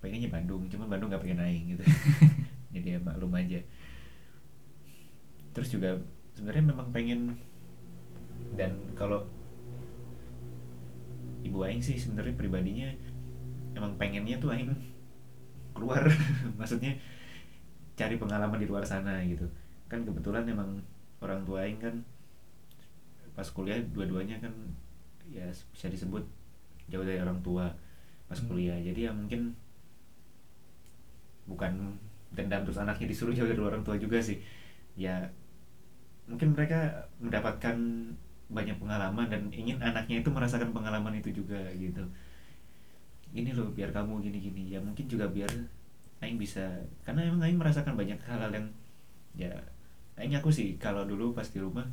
[0.00, 1.84] pengennya Bandung, cuman Bandung nggak pengen aing gitu.
[2.74, 3.60] Jadi ya maklum aja.
[5.52, 6.00] Terus juga
[6.34, 7.36] sebenarnya memang pengen
[8.56, 9.22] dan kalau
[11.44, 12.88] ibu aing sih sebenarnya pribadinya
[13.76, 14.70] emang pengennya tuh aing
[15.72, 16.02] keluar
[16.58, 16.96] maksudnya
[17.96, 19.46] cari pengalaman di luar sana gitu
[19.86, 20.80] kan kebetulan emang
[21.20, 21.94] orang tua aing kan
[23.36, 24.52] pas kuliah dua-duanya kan
[25.30, 26.24] ya bisa disebut
[26.90, 27.70] jauh dari orang tua
[28.26, 28.48] pas Hmm.
[28.50, 29.54] kuliah jadi ya mungkin
[31.50, 31.98] bukan
[32.30, 34.38] dendam terus anaknya disuruh jauh dari orang tua juga sih.
[34.94, 35.26] Ya
[36.30, 37.74] mungkin mereka mendapatkan
[38.50, 42.06] banyak pengalaman dan ingin anaknya itu merasakan pengalaman itu juga gitu.
[43.34, 44.70] Ini loh biar kamu gini-gini.
[44.70, 45.50] Ya mungkin juga biar
[46.20, 46.62] Aing bisa
[47.02, 48.66] karena emang Aing merasakan banyak hal-hal yang
[49.34, 49.52] ya
[50.18, 51.86] Aing aku sih kalau dulu pas di rumah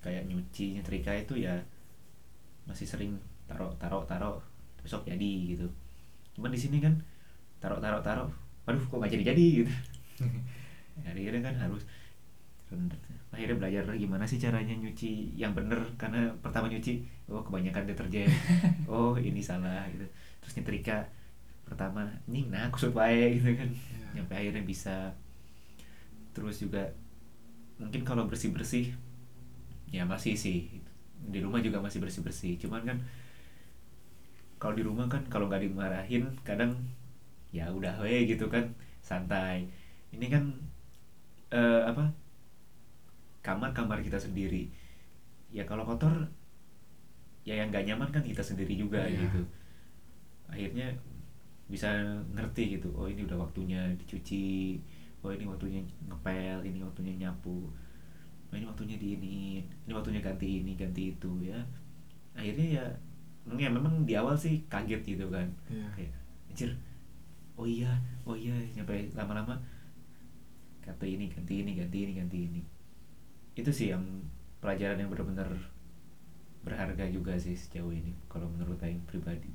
[0.00, 1.60] kayak nyuci nyetrika itu ya
[2.64, 4.40] masih sering taruh taruh taruh
[4.80, 5.68] besok jadi gitu.
[6.36, 6.96] Cuman di sini kan
[7.60, 8.30] taruh taruh taruh
[8.70, 9.72] waduh kok gak jadi jadi gitu
[11.10, 11.82] akhirnya kan harus
[13.30, 18.26] akhirnya belajar gimana sih caranya nyuci yang bener karena pertama nyuci oh kebanyakan deterjen.
[18.90, 20.06] Oh ini salah gitu.
[20.42, 20.98] Terus nyetrika
[21.66, 23.70] pertama nih nah kusut wae gitu kan.
[23.70, 24.22] Ya.
[24.22, 25.14] sampai akhirnya bisa.
[26.34, 26.90] Terus juga
[27.78, 28.94] mungkin kalau bersih bersih
[29.90, 30.82] ya masih sih.
[31.20, 32.98] Di rumah juga masih bersih bersih cuman kan
[34.60, 36.76] kalau di rumah kan kalau nggak dimarahin kadang
[37.50, 38.62] ya udah we gitu kan
[39.02, 39.66] santai.
[40.10, 40.44] Ini kan
[41.50, 42.06] eh, apa
[43.42, 44.68] kamar kamar kita sendiri.
[45.50, 46.12] Ya kalau kotor
[47.42, 49.26] ya yang nggak nyaman kan kita sendiri juga Iya.
[49.26, 49.42] gitu.
[50.46, 50.86] Akhirnya
[51.70, 51.86] bisa
[52.34, 54.74] ngerti gitu oh ini udah waktunya dicuci
[55.22, 55.78] oh ini waktunya
[56.10, 57.70] ngepel ini waktunya nyapu
[58.50, 61.58] oh ini waktunya di ini ini waktunya ganti ini ganti itu ya.
[62.34, 62.84] Akhirnya ya
[63.56, 65.46] ya memang di awal sih kaget gitu kan.
[65.70, 65.86] Iya.
[65.96, 66.12] Kayak
[66.50, 66.70] anjir
[67.60, 67.92] oh iya
[68.24, 69.60] oh iya sampai lama-lama
[70.80, 72.62] kata ini ganti ini ganti ini ganti ini.
[73.52, 74.24] Itu sih yang
[74.64, 75.52] pelajaran yang benar-benar
[76.64, 79.52] berharga juga sih sejauh ini kalau menurut Aing pribadi.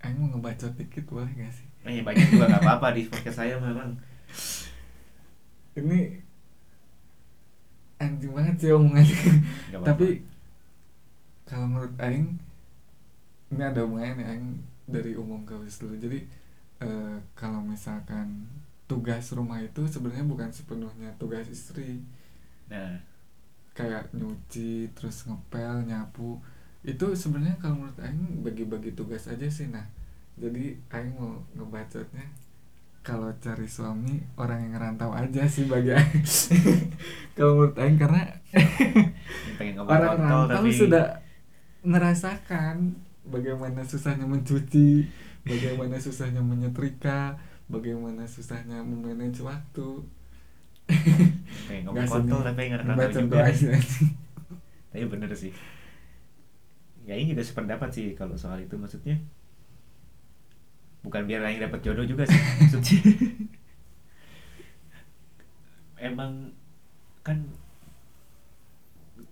[0.00, 1.68] Aing mau ngebacot dikit boleh gak sih?
[1.84, 4.00] Eh banyak juga nggak apa-apa di podcast saya memang.
[5.76, 6.24] Ini
[8.00, 9.16] anjing banget sih omongannya
[9.84, 10.24] tapi
[11.44, 12.40] kalau menurut Aing
[13.52, 14.56] ini ada nih Aing
[14.90, 16.20] dari umum ke Wis dulu jadi
[16.82, 18.50] eh, kalau misalkan
[18.90, 22.02] tugas rumah itu sebenarnya bukan sepenuhnya tugas istri.
[22.66, 22.98] Nah.
[23.70, 26.42] Kayak nyuci terus ngepel nyapu.
[26.82, 29.86] Itu sebenarnya kalau menurut Aing bagi-bagi tugas aja sih nah.
[30.34, 32.26] Jadi Aing mau ngebacotnya
[33.00, 36.26] kalau cari suami orang yang ngerantau aja sih bagi Aing.
[37.38, 38.22] Kalau menurut Aing karena
[39.88, 41.22] orang rantau tapi sudah
[41.80, 42.92] merasakan
[43.30, 45.06] bagaimana susahnya mencuci
[45.46, 47.38] bagaimana susahnya menyetrika
[47.70, 50.02] bagaimana susahnya memanage waktu.
[51.70, 53.46] Pengen ngomong Nggak kontol tapi nggak ngerti juga.
[54.90, 55.54] tapi bener sih.
[57.06, 59.16] Ya ini juga sependapat sih kalau soal itu maksudnya.
[61.00, 63.00] Bukan biar Aing dapat jodoh juga sih maksudnya.
[65.96, 66.52] Emang
[67.22, 67.38] kan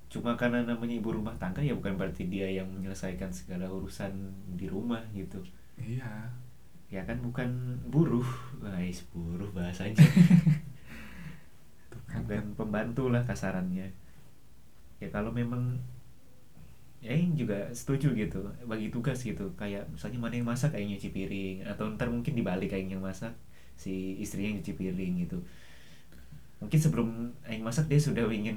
[0.09, 4.13] cuma karena namanya ibu rumah tangga ya bukan berarti dia yang menyelesaikan segala urusan
[4.57, 5.45] di rumah gitu.
[5.77, 6.33] Iya.
[6.89, 8.25] Ya kan bukan buruh
[8.57, 10.01] guys buruh bahasanya.
[12.09, 12.25] Kan.
[12.25, 13.93] Bukan pembantu lah kasarannya.
[14.97, 15.77] Ya kalau memang
[17.05, 19.53] ya yang juga setuju gitu bagi tugas gitu.
[19.61, 21.69] Kayak misalnya mana yang masak kayak nyuci piring.
[21.69, 23.37] Atau ntar mungkin dibalik kayak yang masak
[23.77, 25.39] si istrinya yang nyuci piring gitu.
[26.65, 27.09] Mungkin sebelum
[27.45, 28.57] aing masak dia sudah ingin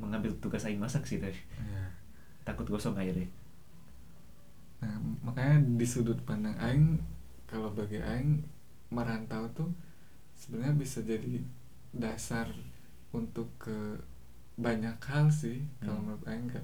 [0.00, 1.84] mengambil tugas aing masak sih teh Iya.
[2.42, 3.28] takut gosong airnya
[4.80, 6.96] Nah, makanya di sudut pandang aing
[7.44, 8.40] kalau bagi aing
[8.88, 9.68] merantau tuh
[10.32, 11.44] sebenarnya bisa jadi
[11.92, 12.48] dasar
[13.12, 14.00] untuk ke
[14.56, 16.04] banyak hal sih kalau Hmm.
[16.08, 16.60] menurut aing ke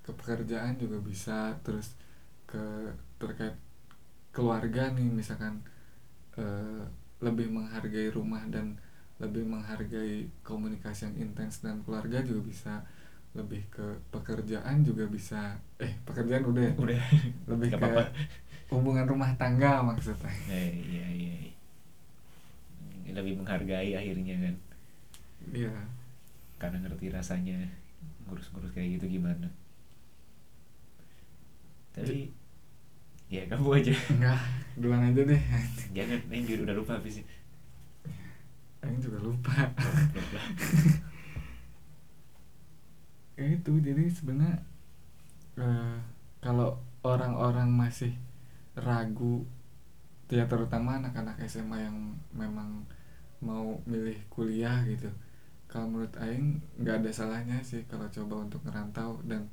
[0.00, 1.98] ke pekerjaan juga bisa terus
[2.46, 2.62] ke
[3.18, 3.58] terkait
[4.30, 5.58] keluarga nih misalkan
[6.38, 6.84] eh,
[7.18, 8.78] lebih menghargai rumah dan
[9.16, 12.74] lebih menghargai komunikasi yang intens dan keluarga juga bisa.
[13.36, 15.56] Lebih ke pekerjaan juga bisa.
[15.80, 16.72] Eh pekerjaan udah ya?
[16.76, 17.00] udah.
[17.52, 18.04] Lebih Gak ke apa-apa.
[18.72, 20.28] hubungan rumah tangga maksudnya.
[20.52, 21.52] Eh, iya iya iya.
[23.16, 24.54] lebih menghargai akhirnya kan?
[25.52, 25.72] Iya.
[26.60, 27.56] Karena ngerti rasanya
[28.28, 29.48] ngurus-ngurus kayak gitu gimana.
[31.96, 32.28] Tapi
[33.32, 33.92] ya kamu aja.
[34.12, 34.40] Enggak
[34.76, 35.42] duluan aja deh.
[35.96, 37.24] Jangan ini udah lupa habisnya
[38.86, 39.52] Aing juga lupa.
[43.36, 44.64] Ya itu jadi sebenarnya
[45.60, 46.00] eh,
[46.40, 48.16] kalau orang-orang masih
[48.72, 49.44] ragu
[50.32, 52.88] ya terutama anak-anak SMA yang memang
[53.44, 55.12] mau milih kuliah gitu
[55.68, 59.52] kalau menurut Aing nggak ada salahnya sih kalau coba untuk ngerantau dan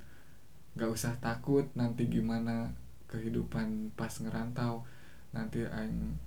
[0.80, 2.74] nggak usah takut nanti gimana
[3.10, 4.86] kehidupan pas ngerantau.
[5.34, 6.18] Nanti Aing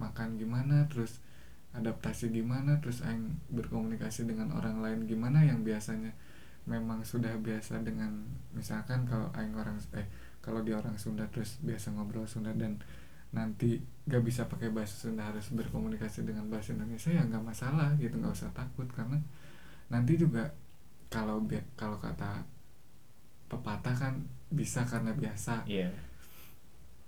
[0.00, 1.20] makan gimana terus
[1.70, 6.10] adaptasi gimana terus Aing berkomunikasi dengan orang lain gimana yang biasanya
[6.66, 10.06] memang sudah biasa dengan misalkan kalau Aing orang eh
[10.42, 12.80] kalau dia orang Sunda terus biasa ngobrol Sunda dan
[13.30, 13.78] nanti
[14.10, 18.34] gak bisa pakai bahasa Sunda harus berkomunikasi dengan bahasa Indonesia ya nggak masalah gitu nggak
[18.34, 19.22] usah takut karena
[19.86, 20.50] nanti juga
[21.06, 21.46] kalau
[21.78, 22.42] kalau kata
[23.50, 24.14] pepatah kan
[24.50, 25.66] bisa karena biasa.
[25.66, 25.90] Iya.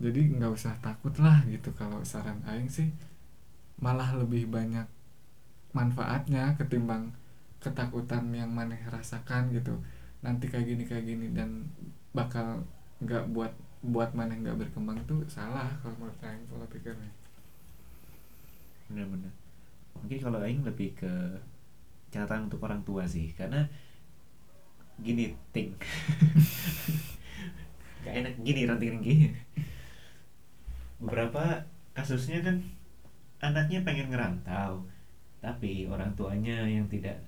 [0.03, 2.91] Jadi nggak usah takut lah gitu kalau saran aing sih
[3.83, 4.87] malah lebih banyak
[5.75, 7.11] manfaatnya ketimbang
[7.59, 9.75] ketakutan yang maneh rasakan gitu.
[10.23, 11.67] Nanti kayak gini kayak gini dan
[12.15, 12.63] bakal
[13.03, 13.51] nggak buat
[13.83, 17.11] buat maneh nggak berkembang itu salah kalau menurut aing pola pikirnya.
[18.87, 19.35] Benar-benar.
[19.99, 21.13] Mungkin kalau Aing lebih ke
[22.09, 23.67] catatan untuk orang tua sih karena
[25.03, 25.75] gini ting.
[28.03, 29.31] Gak enak gini ranting gini
[31.03, 31.67] beberapa
[31.99, 32.63] kasusnya kan
[33.43, 34.87] anaknya pengen ngerantau
[35.43, 37.19] tapi orang tuanya yang tidak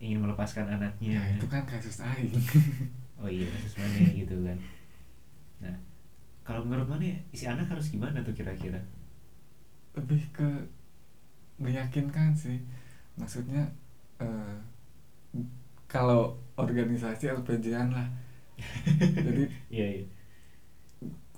[0.00, 1.62] ingin melepaskan anaknya ya itu kan?
[1.68, 2.32] kasus aing.
[3.18, 4.54] Oh iya kasus mana gitu kan.
[5.58, 5.74] Nah
[6.46, 8.78] kalau menurut mana isi anak harus gimana tuh kira-kira?
[9.98, 10.46] Lebih ke
[11.58, 12.62] meyakinkan sih.
[13.18, 13.66] Maksudnya
[14.22, 14.54] eh,
[15.90, 18.06] kalau organisasi LPJ-an lah.
[19.26, 20.06] Jadi iya iya.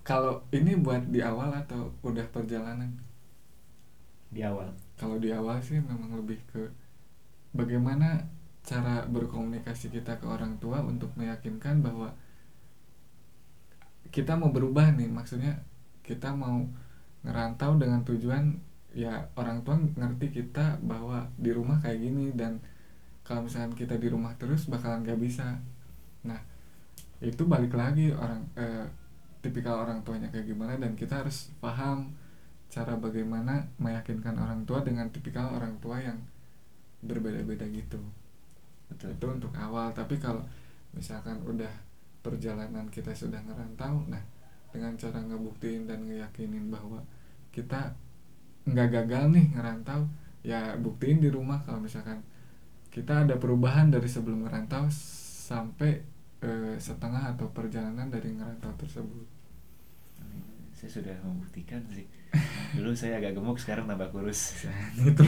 [0.05, 2.93] kalau ini buat di awal atau udah perjalanan
[4.31, 4.71] di awal?
[4.95, 6.63] Kalau di awal sih memang lebih ke
[7.51, 8.23] bagaimana
[8.63, 12.15] cara berkomunikasi kita ke orang tua untuk meyakinkan bahwa
[14.15, 15.11] kita mau berubah nih.
[15.11, 15.59] Maksudnya
[16.07, 16.63] kita mau
[17.27, 18.57] ngerantau dengan tujuan
[18.91, 22.59] ya orang tua ngerti kita bahwa di rumah kayak gini dan
[23.23, 25.59] kalau misalnya kita di rumah terus bakalan gak bisa.
[26.27, 26.41] Nah
[27.21, 28.87] itu balik lagi orang eh,
[29.41, 32.13] tipikal orang tuanya kayak gimana dan kita harus paham
[32.71, 36.17] cara bagaimana meyakinkan orang tua dengan tipikal orang tua yang
[37.03, 37.99] berbeda-beda gitu.
[38.87, 39.19] Betul.
[39.19, 40.47] Itu untuk awal tapi kalau
[40.95, 41.71] misalkan udah
[42.23, 44.21] perjalanan kita sudah ngerantau nah
[44.71, 47.03] dengan cara ngebuktiin dan ngeyakinin bahwa
[47.51, 47.91] kita
[48.69, 50.07] nggak gagal nih ngerantau
[50.47, 52.23] ya buktiin di rumah kalau misalkan
[52.91, 54.87] kita ada perubahan dari sebelum ngerantau
[55.51, 56.03] sampai
[56.43, 59.27] eh, setengah atau perjalanan dari ngerantau tersebut.
[60.75, 62.09] Saya sudah membuktikan sih
[62.77, 64.63] dulu saya agak gemuk sekarang tambah kurus.
[64.99, 65.27] Itu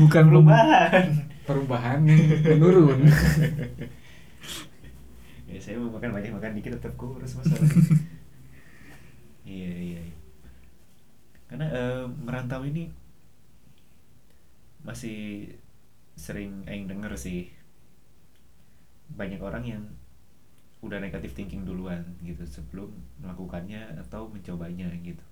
[0.00, 1.06] bukan perubahan.
[1.46, 1.98] perubahan
[2.46, 3.10] menurun.
[5.50, 7.66] Ya saya mau makan banyak makan dikit tetap kurus masalah
[9.42, 10.16] iya iya iya.
[11.50, 12.86] karena eh, merantau ini
[14.86, 15.50] masih
[16.14, 17.50] sering aing denger sih.
[19.10, 19.82] Banyak orang yang
[20.86, 25.24] udah negatif thinking duluan gitu sebelum melakukannya atau mencobanya gitu.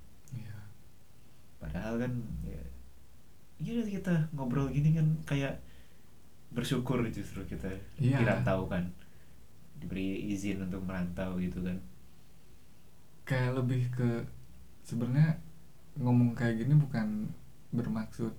[1.59, 2.13] Padahal kan
[2.47, 2.63] ya,
[3.59, 5.59] ya kita ngobrol gini kan kayak
[6.55, 8.23] bersyukur justru kita Iya.
[8.23, 8.89] dirantau kan.
[9.79, 11.79] Diberi izin untuk merantau gitu kan.
[13.29, 14.25] Kayak lebih ke
[14.83, 15.39] sebenarnya
[15.99, 17.29] ngomong kayak gini bukan
[17.75, 18.33] bermaksud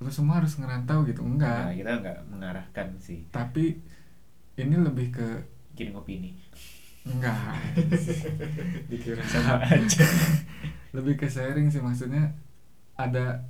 [0.00, 3.20] lu semua harus ngerantau gitu nah, enggak kita nggak mengarahkan sih.
[3.28, 3.76] Tapi
[4.56, 5.28] ini lebih ke
[5.76, 6.36] kirim opini.
[7.04, 7.56] Enggak.
[8.90, 10.04] Dikira sama aja
[10.96, 12.34] lebih ke sharing sih maksudnya
[12.98, 13.42] ada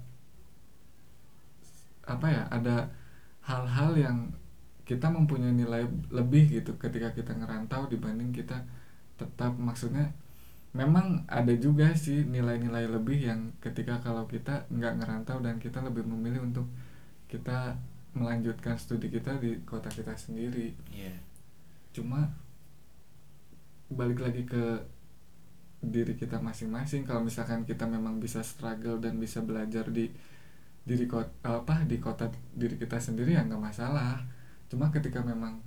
[2.04, 2.90] apa ya ada
[3.46, 4.18] hal-hal yang
[4.84, 8.66] kita mempunyai nilai lebih gitu ketika kita ngerantau dibanding kita
[9.14, 10.10] tetap maksudnya
[10.74, 16.06] memang ada juga sih nilai-nilai lebih yang ketika kalau kita nggak ngerantau dan kita lebih
[16.06, 16.66] memilih untuk
[17.30, 17.78] kita
[18.14, 21.14] melanjutkan studi kita di kota kita sendiri Iya.
[21.94, 22.26] cuma
[23.90, 24.78] balik lagi ke
[25.80, 27.08] diri kita masing-masing.
[27.08, 30.12] Kalau misalkan kita memang bisa struggle dan bisa belajar di
[30.80, 34.20] diri kota apa di kota diri kita sendiri ya nggak masalah.
[34.68, 35.60] Cuma ketika memang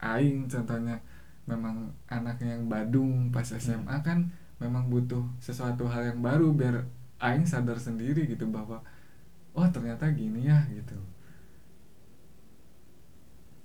[0.00, 0.96] aing contohnya
[1.44, 4.28] memang anaknya yang badung pas SMA kan
[4.60, 6.84] memang butuh sesuatu hal yang baru biar
[7.20, 8.80] aing sadar sendiri gitu bahwa
[9.56, 10.96] oh ternyata gini ya gitu.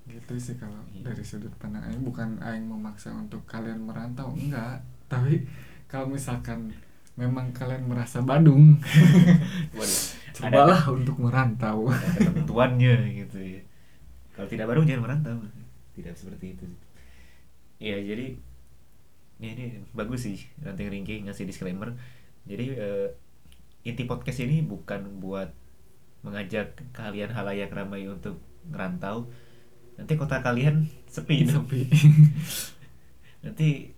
[0.06, 1.12] Gitu sih kalau Iya.
[1.12, 2.04] dari sudut pandang aing.
[2.06, 4.82] Bukan aing memaksa untuk kalian merantau enggak.
[5.10, 5.46] Tapi
[5.86, 6.74] kalau misalkan
[7.16, 10.02] memang kalian merasa Waduh,
[10.36, 11.88] cobalah untuk merantau.
[11.92, 13.62] Ada ketentuannya gitu ya.
[14.36, 15.36] Kalau tidak baru jangan merantau.
[15.96, 16.66] Tidak seperti itu.
[17.80, 18.36] Iya jadi
[19.36, 21.96] ya ini bagus sih ranting ringki ngasih disclaimer.
[22.44, 23.08] Jadi eh,
[23.88, 25.56] inti podcast ini bukan buat
[26.28, 29.32] mengajak kalian halayak ramai untuk ngerantau.
[29.96, 31.48] Nanti kota kalian sepi.
[33.48, 33.95] Nanti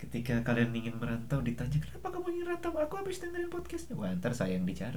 [0.00, 3.94] ketika kalian ingin merantau ditanya kenapa kamu ingin rantau aku habis dengerin podcastnya.
[4.00, 4.96] Wah ntar saya yang dicari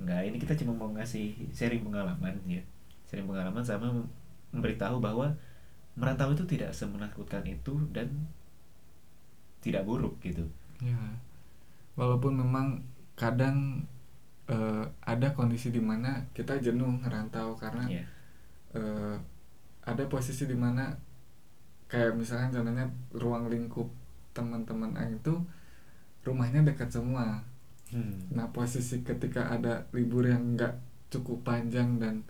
[0.00, 2.64] Enggak, ini kita cuma mau ngasih sharing pengalaman ya.
[3.12, 3.92] Sharing pengalaman sama
[4.56, 5.36] memberitahu bahwa
[5.94, 8.08] merantau itu tidak semenakutkan itu dan
[9.60, 10.48] tidak buruk gitu.
[10.80, 10.96] Ya.
[12.00, 12.80] Walaupun memang
[13.12, 13.84] kadang
[14.48, 18.04] eh, ada kondisi di mana kita jenuh ngerantau karena ya
[18.72, 19.16] eh,
[19.84, 20.94] ada posisi di mana
[21.90, 23.90] kayak misalkan contohnya ruang lingkup
[24.30, 25.34] teman-teman Aing itu
[26.22, 27.42] rumahnya dekat semua.
[27.90, 28.30] Hmm.
[28.30, 30.78] nah posisi ketika ada libur yang nggak
[31.10, 32.22] cukup panjang dan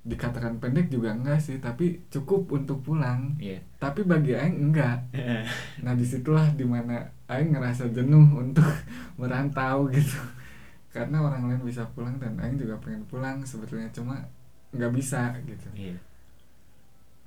[0.00, 3.36] dikatakan pendek juga enggak sih tapi cukup untuk pulang.
[3.36, 3.60] Iya.
[3.76, 5.12] tapi bagi Aing enggak.
[5.84, 8.64] Nah di situlah di mana Aing ngerasa jenuh untuk
[9.20, 10.16] merantau gitu.
[10.88, 14.24] Karena orang lain bisa pulang dan Aing juga pengen pulang sebetulnya cuma
[14.72, 15.68] nggak bisa gitu.
[15.76, 16.07] Iya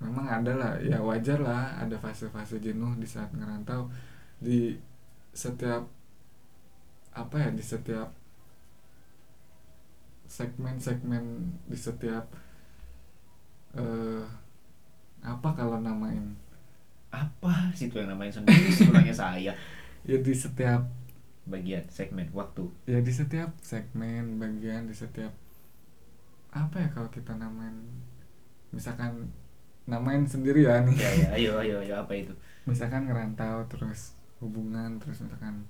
[0.01, 3.87] memang ada lah ya wajar lah ada fase-fase jenuh di saat ngerantau.
[4.41, 4.75] Di
[5.31, 5.85] setiap
[7.11, 8.09] apa ya di setiap
[10.31, 11.23] segmen-segmen
[11.67, 12.25] di setiap
[13.77, 14.25] eh
[15.21, 16.33] apa kalau namain?
[17.13, 18.73] Apa sih itu yang namanya sendiri?
[18.73, 19.53] Sebenarnya saya.
[20.01, 20.81] Ya di setiap
[21.45, 22.65] bagian segmen waktu.
[22.89, 25.29] Ya di setiap segmen bagian di setiap
[26.49, 27.77] apa ya kalau kita namain?
[28.73, 29.29] Misalkan
[29.91, 30.95] namain sendiri ya nih.
[30.95, 32.31] Ya, ya ayo ayo ayo apa itu?
[32.63, 35.67] Misalkan ngerantau terus hubungan terus misalkan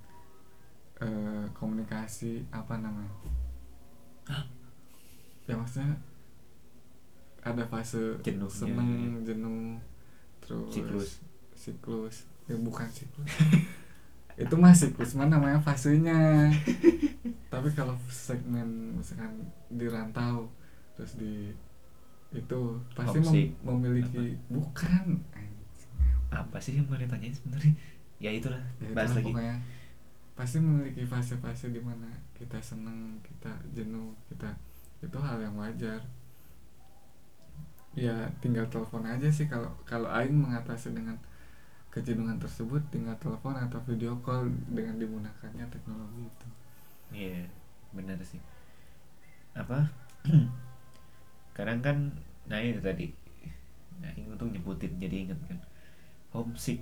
[1.02, 3.10] eh, komunikasi apa namanya?
[5.50, 5.98] Ya maksudnya
[7.42, 9.82] ada fase Jenuhnya, seneng jenuh
[10.38, 11.10] terus Siklus.
[11.58, 12.16] siklus.
[12.46, 13.26] Ya bukan siklus.
[14.42, 16.48] Itu mah siklus mana namanya fasenya.
[17.52, 20.46] Tapi kalau segmen misalkan di rantau
[20.94, 21.50] terus di
[22.32, 22.60] itu
[22.96, 25.20] pasti mem- memiliki bukan
[26.32, 27.74] apa sih yang mau ditanyain sebenarnya?
[28.16, 29.28] Ya itulah ya bahas lagi.
[29.28, 29.56] pokoknya.
[30.32, 34.48] Pasti memiliki fase-fase di mana kita seneng kita jenuh kita
[35.04, 36.00] itu hal yang wajar.
[37.92, 41.20] Ya tinggal telepon aja sih kalau kalau Aing mengatasi dengan
[41.92, 46.48] kejenuhan tersebut tinggal telepon atau video call dengan dimudahkannya teknologi itu.
[47.12, 47.44] Iya
[47.92, 48.40] benar sih.
[49.52, 49.84] Apa
[51.56, 51.96] kadang kan
[52.48, 53.06] nah itu tadi.
[54.02, 55.58] Nah ini untung nyebutin jadi inget kan.
[56.34, 56.80] Homesick.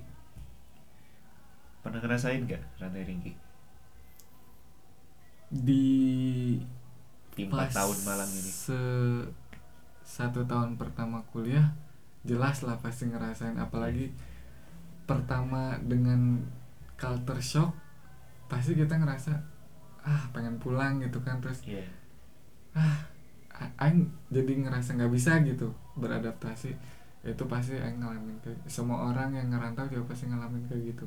[1.81, 3.33] Pernah ngerasain gak Rantai Ringki?
[5.51, 5.85] Di
[7.35, 8.51] di empat tahun Malang ini.
[8.51, 9.27] se-
[10.01, 11.75] satu tahun pertama kuliah
[12.23, 13.57] jelas lah pasti ngerasain.
[13.59, 14.11] Apalagi
[15.09, 16.39] pertama dengan
[16.95, 17.71] culture shock
[18.47, 19.33] pasti kita ngerasa
[20.07, 21.43] ah pengen pulang gitu kan.
[21.43, 21.83] Terus iya.
[22.77, 23.10] A-
[23.77, 26.73] aing jadi ngerasa nggak bisa gitu beradaptasi
[27.21, 31.05] itu pasti aing ngalamin kayak semua orang yang ngerantau juga pasti ngalamin kayak gitu.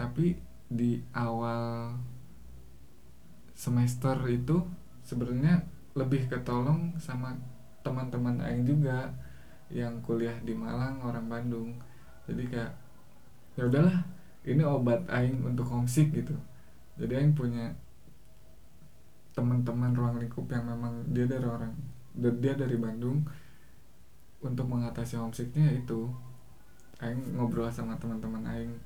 [0.00, 0.40] Tapi
[0.72, 1.92] di awal
[3.52, 4.64] semester itu
[5.04, 5.60] sebenarnya
[5.92, 7.36] lebih ketolong sama
[7.84, 9.12] teman-teman aing juga
[9.68, 11.76] yang kuliah di Malang orang Bandung.
[12.24, 12.72] Jadi kayak
[13.60, 14.00] ya udahlah
[14.48, 16.32] ini obat aing untuk homesick gitu.
[16.96, 17.76] Jadi aing punya
[19.40, 21.72] teman-teman ruang lingkup yang memang dia dari orang
[22.12, 23.24] dia dari Bandung
[24.44, 26.12] untuk mengatasi homesicknya itu.
[27.00, 28.76] Aing ngobrol sama teman-teman aing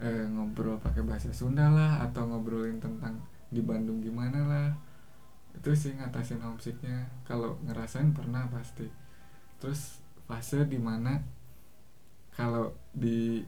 [0.00, 3.20] eh, ngobrol pakai bahasa Sunda lah atau ngobrolin tentang
[3.52, 4.68] di Bandung gimana lah.
[5.52, 7.04] Itu sih ngatasin homesicknya.
[7.28, 8.88] Kalau ngerasain pernah pasti.
[9.60, 11.20] Terus fase di mana
[12.32, 13.44] kalau di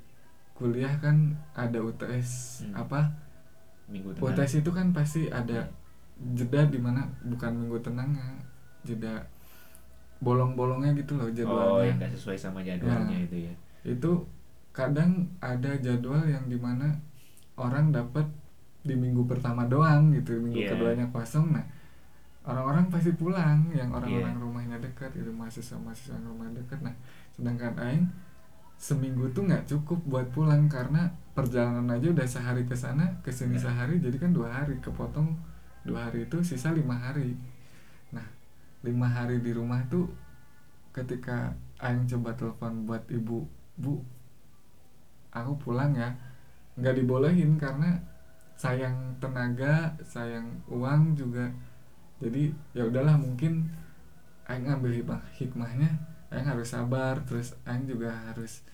[0.53, 2.85] kuliah kan ada UTS Hmm.
[2.85, 3.01] apa?
[3.89, 5.69] Minggu tengah UTS itu kan pasti ada
[6.17, 8.25] jeda di mana bukan minggu tenangnya
[8.83, 9.21] jeda
[10.19, 13.21] bolong-bolongnya gitu loh oh jadwalnya yang gak sesuai sama jadwalnya Ya.
[13.23, 13.55] itu ya
[13.87, 14.11] itu
[14.73, 16.89] kadang ada jadwal yang di mana
[17.55, 18.25] orang dapat
[18.81, 20.71] di minggu pertama doang gitu minggu Iya.
[20.73, 21.65] keduanya kosong nah
[22.43, 24.41] orang-orang pasti pulang yang orang-orang Iya.
[24.41, 26.95] rumahnya dekat itu mahasiswa mahasiswa yang rumahnya dekat nah
[27.33, 28.07] sedangkan aing
[28.77, 33.57] seminggu tuh nggak cukup buat pulang karena perjalanan aja udah sehari ke sana ke sini
[33.57, 33.69] Iya.
[33.69, 35.37] sehari jadi kan dua hari kepotong
[35.87, 37.39] dua hari itu sisa lima hari.
[38.11, 38.27] Nah
[38.83, 40.11] lima hari di rumah tuh
[40.91, 43.47] ketika aing coba telepon buat ibu
[43.79, 44.03] bu
[45.31, 46.11] aku pulang ya.
[46.77, 47.97] Nggak dibolehin karena
[48.59, 51.49] sayang tenaga sayang uang juga.
[52.19, 53.71] Jadi ya udahlah mungkin
[54.51, 55.91] aing ngambil hikmah hikmahnya
[56.31, 58.67] aing harus sabar terus aing juga harus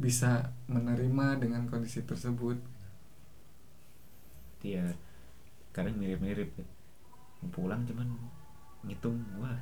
[0.00, 2.56] bisa menerima dengan kondisi tersebut.
[4.64, 4.96] Dia
[5.80, 6.66] kadang mirip-mirip ya.
[7.48, 8.04] pulang cuman
[8.84, 9.56] ngitung wah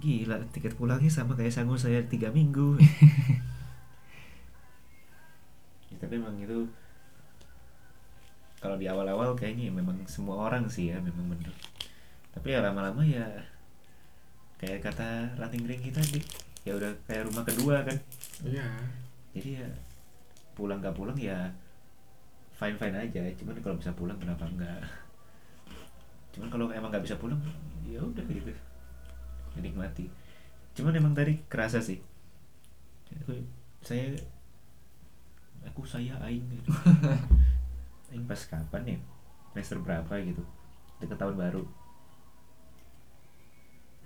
[0.00, 2.76] gila tiket pulangnya sama kayak sanggup saya tiga minggu.
[5.94, 6.66] Ya, tapi memang itu
[8.58, 11.54] kalau di awal-awal kayaknya memang semua orang sih ya memang bener.
[12.34, 13.22] Tapi ya lama-lama ya
[14.58, 16.18] kayak kata rating ring kita tadi
[16.66, 17.94] ya udah kayak rumah kedua kan.
[18.42, 18.66] Iya.
[19.38, 19.68] Jadi ya
[20.58, 21.50] pulang gak pulang ya
[22.54, 24.82] fine fine aja cuman kalau bisa pulang kenapa enggak
[26.34, 27.38] cuman kalau emang nggak bisa pulang
[27.86, 28.50] ya udah gitu.
[29.54, 30.10] Dinikmati
[30.74, 32.02] cuman emang tadi kerasa sih.
[33.22, 33.38] Aku
[33.78, 34.10] saya
[35.62, 36.70] aku saya aing gitu.
[38.10, 38.98] aing pas kapan ya?
[39.54, 40.42] Semester berapa gitu.
[40.98, 41.62] Deket tahun baru.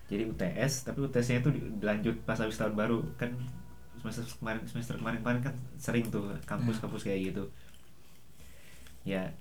[0.08, 1.50] Jadi UTS tapi UTS-nya itu
[1.80, 3.00] dilanjut pas habis tahun baru.
[3.16, 3.32] Kan
[4.04, 7.48] semester kemarin semester kemarin kemarin kan sering tuh kampus-kampus kayak gitu.
[9.08, 9.32] Ya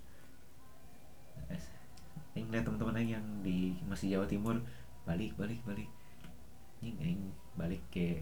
[2.37, 4.61] yang lihat teman-teman aing yang di masih Jawa Timur
[5.09, 5.89] balik balik balik.
[6.83, 7.21] Ini aing
[7.57, 8.21] balik ke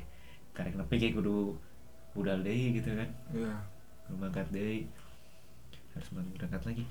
[0.55, 1.59] karek nepi kayak kudu
[2.15, 3.09] budal deh gitu kan.
[3.35, 3.53] Iya.
[4.07, 4.87] Kudu mangkat deh.
[5.91, 6.85] Harus berangkat lagi.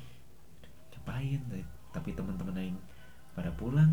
[1.05, 1.41] Ngapain
[1.93, 2.79] tapi teman-teman aing
[3.37, 3.93] pada pulang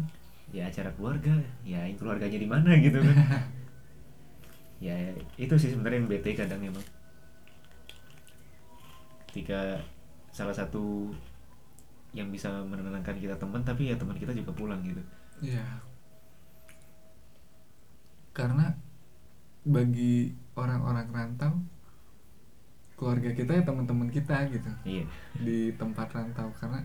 [0.55, 1.35] ya acara keluarga
[1.67, 3.17] ya aing keluarganya di mana gitu kan.
[4.81, 4.97] Ya
[5.37, 6.81] itu sih sebenarnya yang bete kadang emang.
[9.29, 9.77] Ketika
[10.33, 11.13] salah satu
[12.11, 14.99] yang bisa menenangkan kita teman tapi ya teman kita juga pulang gitu.
[15.39, 15.63] Iya.
[18.35, 18.75] Karena
[19.63, 21.53] bagi orang-orang rantau
[22.99, 24.71] keluarga kita ya teman-teman kita gitu.
[24.83, 25.05] Iya.
[25.39, 26.83] Di tempat rantau karena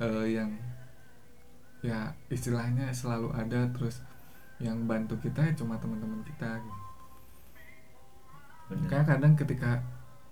[0.00, 0.50] eh, yang
[1.84, 4.00] ya istilahnya selalu ada terus
[4.60, 6.80] yang bantu kita ya cuma teman-teman kita gitu.
[8.64, 8.88] benar.
[8.88, 9.70] Kayak kadang ketika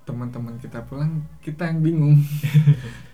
[0.09, 2.19] teman-teman kita pulang kita yang bingung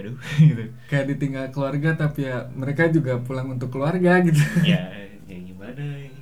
[0.00, 0.16] aduh
[0.48, 0.64] gitu.
[0.88, 4.40] Kayak ditinggal keluarga tapi ya mereka juga pulang untuk keluarga gitu.
[4.64, 4.88] Ya
[5.30, 6.20] ya gimana ini?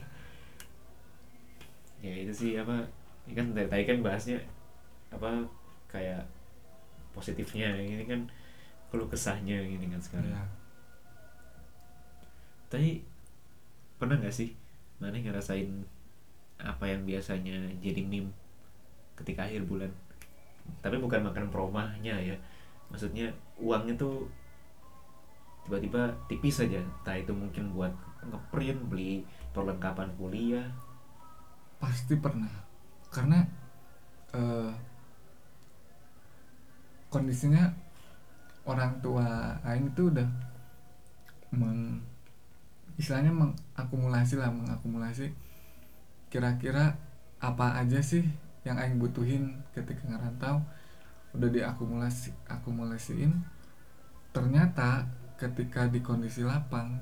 [1.99, 2.87] ya itu sih apa
[3.27, 4.39] ini kan dari tadi kan bahasnya
[5.11, 5.43] apa
[5.91, 6.23] kayak
[7.11, 8.23] positifnya ini kan
[8.91, 10.31] kalau kesahnya gini kan sekarang.
[10.35, 10.59] Ya
[12.69, 13.01] tapi
[13.97, 14.53] pernah nggak sih
[15.01, 15.73] mana ngerasain
[16.61, 18.31] apa yang biasanya jadi meme
[19.17, 19.91] ketika akhir bulan?
[20.85, 22.37] Tapi bukan makan promahnya ya
[22.89, 23.29] maksudnya
[23.61, 24.29] uangnya tuh
[25.69, 27.93] tiba-tiba tipis saja entah itu mungkin buat
[28.25, 30.65] ngeprint beli perlengkapan kuliah.
[31.79, 32.51] Pasti pernah.
[33.13, 33.45] Karena
[34.33, 34.73] eh,
[37.09, 37.73] kondisinya
[38.69, 40.29] orang tua Aing itu udah
[41.57, 42.05] meng
[43.01, 45.33] istilahnya mengakumulasi lah mengakumulasi
[46.29, 46.93] kira-kira
[47.41, 48.27] apa aja sih
[48.69, 50.61] yang Aing butuhin ketika ngerantau
[51.39, 53.31] udah diakumulasi akumulasiin
[54.35, 55.07] ternyata
[55.39, 56.99] ketika di kondisi lapang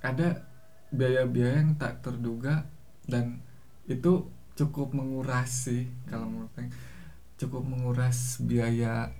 [0.00, 0.40] ada
[0.88, 2.64] biaya-biaya yang tak terduga
[3.04, 3.44] dan
[3.84, 4.24] itu
[4.56, 6.72] cukup menguras sih kalau menurut Aing.
[7.36, 9.12] cukup menguras biaya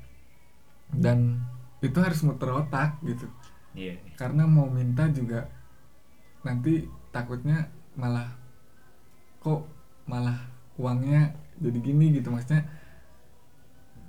[0.93, 1.41] dan
[1.80, 3.28] itu harus muter otak gitu
[3.76, 5.49] iya karena mau minta juga
[6.45, 8.28] nanti takutnya malah
[9.41, 9.64] kok
[10.09, 10.37] malah
[10.76, 12.64] uangnya jadi gini gitu maksudnya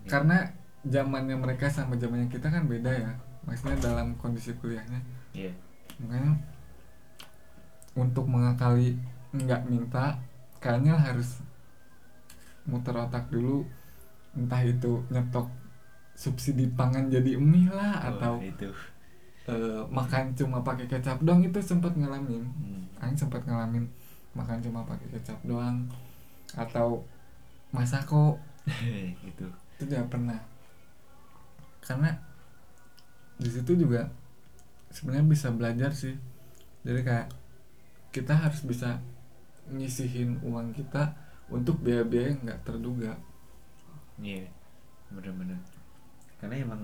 [0.05, 0.37] karena
[0.83, 3.11] zamannya mereka sama zamannya kita kan beda ya.
[3.43, 4.99] Maksudnya dalam kondisi kuliahnya.
[5.35, 5.51] Iya.
[5.99, 6.33] Makanya
[7.93, 8.97] untuk mengakali
[9.33, 10.17] nggak minta
[10.57, 11.41] kayaknya harus
[12.65, 13.65] muter otak dulu.
[14.33, 15.45] Entah itu nyetok
[16.17, 18.69] subsidi pangan jadi mie lah Oh, atau itu.
[19.45, 22.41] eh, makan cuma pakai kecap doang itu sempat ngalamin.
[22.41, 22.83] Hmm.
[23.03, 23.85] Aing sempat ngalamin
[24.33, 25.85] makan cuma pakai kecap doang.
[26.55, 27.03] Atau
[27.69, 28.39] masako
[29.29, 29.45] itu
[29.77, 30.39] itu juga pernah.
[31.83, 32.11] Karena
[33.37, 34.07] di situ juga
[34.93, 36.15] sebenarnya bisa belajar sih.
[36.85, 37.27] Jadi kayak
[38.13, 39.01] kita harus bisa
[39.71, 41.15] nyisihin uang kita
[41.49, 43.11] untuk biaya-biaya yang nggak terduga.
[44.21, 44.47] Iya
[45.09, 45.57] bener-bener.
[46.37, 46.81] Karena emang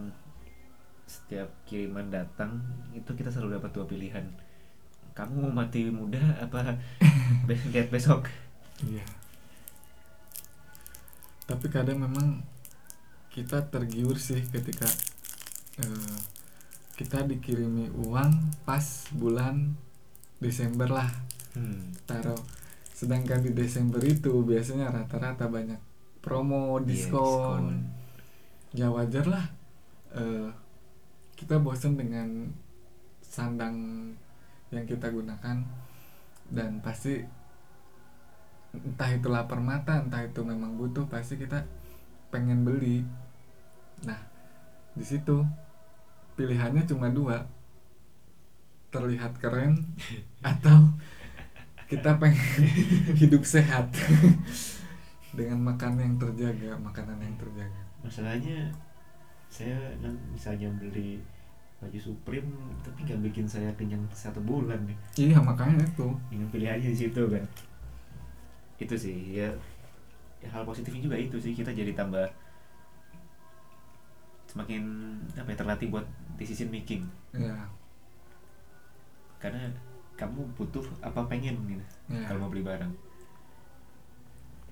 [1.09, 2.61] setiap kiriman datang
[2.93, 4.25] itu kita selalu dapat dua pilihan.
[5.17, 6.77] Kamu mau mati muda apa
[7.73, 8.29] lihat besok?
[8.85, 9.03] Iya.
[11.49, 12.45] Tapi kadang memang
[13.29, 14.89] kita tergiur sih ketika
[15.79, 16.17] eh,
[16.97, 18.31] kita dikirimi uang
[18.67, 19.75] pas bulan
[20.39, 21.11] Desember lah.
[21.49, 21.89] Hmm.
[22.05, 22.37] taruh
[22.93, 25.81] sedangkan di Desember itu biasanya rata-rata banyak
[26.21, 27.89] promo Iya, diskon.
[28.69, 29.45] ya wajar lah
[30.13, 30.53] eh,
[31.33, 32.53] kita bosan dengan
[33.23, 33.77] sandang
[34.69, 35.63] yang kita gunakan.
[36.49, 37.21] Dan pasti
[38.75, 41.63] entah itu lapar mata entah itu memang butuh pasti kita
[42.29, 43.05] pengen beli.
[44.05, 44.17] Nah
[44.95, 45.43] di situ
[46.37, 47.45] pilihannya cuma dua.
[48.89, 49.77] Terlihat keren
[50.41, 50.89] atau
[51.89, 52.65] kita pengen
[53.21, 53.89] hidup sehat
[55.37, 57.81] dengan makan yang terjaga makanan yang terjaga.
[58.05, 58.69] Masalahnya
[59.49, 61.17] saya kan misalnya beli
[61.81, 62.51] baju Supreme
[62.85, 64.97] tapi nggak bikin saya kenyang satu bulan nih.
[65.17, 66.13] Iya makanya itu.
[66.29, 67.45] Dengan pilihannya di situ kan.
[68.77, 69.49] Itu sih ya,
[70.39, 72.23] ya hal positifnya juga itu sih kita jadi tambah
[74.49, 74.81] semakin
[75.37, 76.05] apa ya terlatih buat
[76.39, 77.05] decision making.
[77.35, 77.67] Ya
[79.39, 79.71] karena
[80.19, 82.91] kamu butuh apa pengen gitu ya kalau mau beli barang.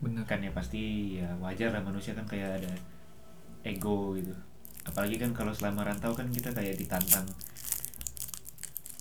[0.04, 2.74] Bener kan ya pasti ya wajar lah manusia kan kayak ada
[3.64, 4.36] ego gitu.
[4.84, 7.28] Apalagi kan kalau selama rantau kan kita kayak ditantang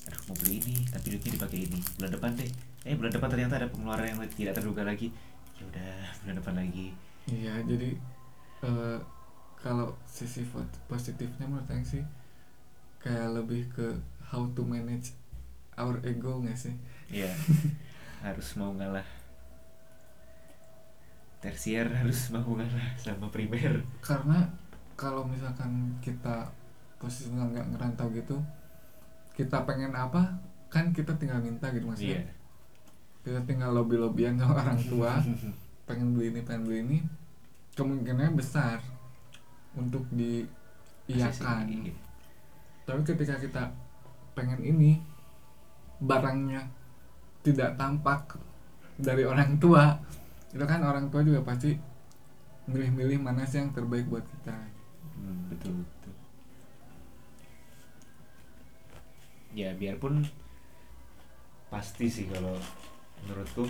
[0.07, 1.79] aduh mau beli ini tapi duitnya dipakai ini.
[1.99, 2.51] Bulan depan deh.
[2.87, 5.11] Eh bulan depan ternyata ada pengeluaran yang tidak terduga lagi
[5.57, 6.87] ya udah bulan depan lagi.
[7.27, 7.91] Iya jadi
[8.63, 8.99] eh,
[9.59, 10.45] kalau sisi
[10.87, 12.05] positifnya menurut Aing sih
[13.01, 13.97] kayak lebih ke
[14.31, 15.17] how to manage
[15.75, 16.75] our ego nggak sih?
[17.09, 17.31] Ya
[18.27, 19.07] harus mau ngalah.
[21.41, 23.85] Tersier harus mau ngalah sama primer.
[24.05, 24.47] Karena
[24.97, 26.49] kalau misalkan kita
[26.97, 28.41] posisinya nggak ngerantau gitu
[29.37, 30.41] kita pengen apa
[30.73, 32.25] kan kita tinggal minta gitu maksudnya.
[32.25, 32.36] Iya
[33.27, 35.19] kita tinggal lobby lobbyan sama orang tua.
[35.83, 36.99] Pengen beli ini pengen beli ini.
[37.75, 38.79] Kemungkinannya besar
[39.75, 41.67] untuk diiyakan.
[41.69, 41.95] Iya.
[42.87, 43.63] tapi ketika kita
[44.39, 45.03] pengen ini
[45.99, 46.71] barangnya
[47.43, 48.39] tidak tampak
[48.95, 49.99] dari orang tua
[50.55, 51.75] itu kan orang tua juga pasti
[52.71, 54.55] milih-milih mana sih yang terbaik buat kita.
[55.19, 56.15] Hmm, betul betul.
[59.51, 60.23] Ya biarpun
[61.67, 62.55] pasti sih kalau
[63.27, 63.67] menurutku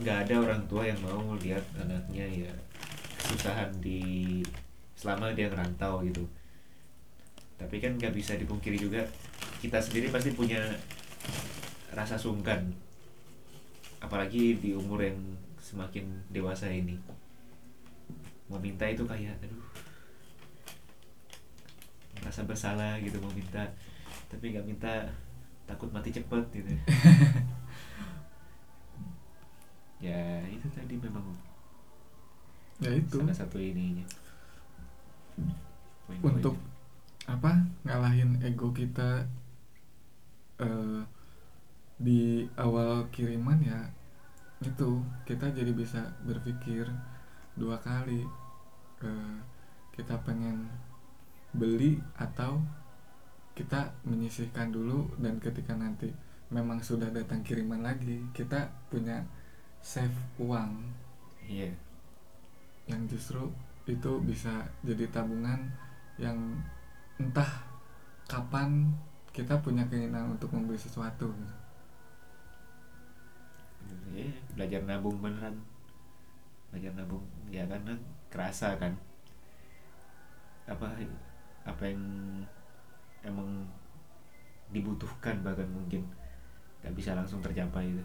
[0.00, 2.52] nggak ada orang tua yang mau lihat anaknya ya
[3.18, 4.40] kesusahan di
[4.94, 6.22] selama dia ngerantau gitu.
[7.58, 9.02] Tapi kan nggak bisa dipungkiri juga
[9.58, 10.62] kita sendiri pasti punya
[11.92, 12.70] rasa sungkan
[14.00, 15.18] apalagi di umur yang
[15.58, 16.94] semakin dewasa ini.
[18.46, 19.66] Meminta itu kayak aduh
[22.20, 23.64] merasa bersalah gitu mau minta
[24.28, 25.08] tapi nggak minta
[25.64, 26.68] takut mati cepet gitu
[30.00, 31.36] ya itu tadi memang
[32.80, 33.20] ya itu.
[33.20, 34.04] salah satu ininya.
[36.08, 36.40] Poin-poinnya.
[36.40, 36.56] untuk
[37.28, 37.52] apa?
[37.84, 39.28] Ngalahin ego kita
[40.58, 41.00] eh,
[42.00, 43.92] di awal kiriman ya
[44.64, 46.88] itu kita jadi bisa berpikir
[47.60, 48.24] dua kali
[49.04, 49.36] eh,
[49.92, 50.68] kita pengen
[51.52, 52.56] beli atau
[53.52, 56.08] kita menyisihkan dulu dan ketika nanti
[56.48, 59.20] memang sudah datang kiriman lagi kita punya
[59.80, 60.84] save uang.
[61.48, 61.72] Iya.
[62.86, 63.42] Yang justru
[63.88, 65.58] itu bisa jadi tabungan
[66.20, 66.36] yang
[67.18, 67.48] entah
[68.28, 68.92] kapan
[69.34, 71.54] kita punya keinginan untuk membeli sesuatu gitu.
[74.10, 75.56] Iya, belajar nabung beneran.
[76.70, 77.96] Belajar nabung ya karena
[78.30, 78.94] kerasa kan.
[80.68, 80.86] Apa
[81.66, 82.02] apa yang
[83.26, 83.66] emang
[84.70, 86.06] dibutuhkan bahkan mungkin
[86.80, 88.04] nggak bisa langsung tercapai itu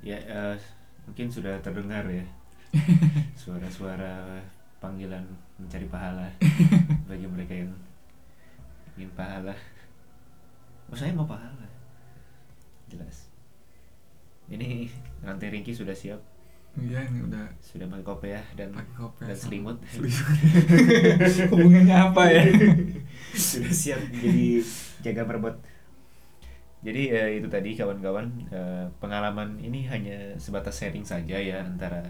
[0.00, 0.56] ya eh,
[1.04, 2.24] mungkin sudah terdengar ya.
[3.40, 4.40] Suara-suara
[4.80, 5.26] panggilan
[5.60, 6.24] mencari pahala
[7.10, 7.72] bagi mereka yang
[8.96, 9.52] ingin pahala.
[10.88, 11.68] Oh saya mau pahala.
[12.88, 13.30] Jelas.
[14.50, 14.90] Ini
[15.22, 16.18] nanti Ringki sudah siap?
[16.78, 19.26] Iya ini udah sudah pakai kopiah dan pakai kopi.
[19.26, 19.76] dan selimut.
[21.50, 22.42] Hubungannya apa ya?
[23.34, 24.62] Sudah siap jadi
[25.02, 25.58] jaga merebut
[26.80, 32.00] jadi eh, itu tadi kawan-kawan eh, pengalaman ini hanya sebatas sharing saja ya antara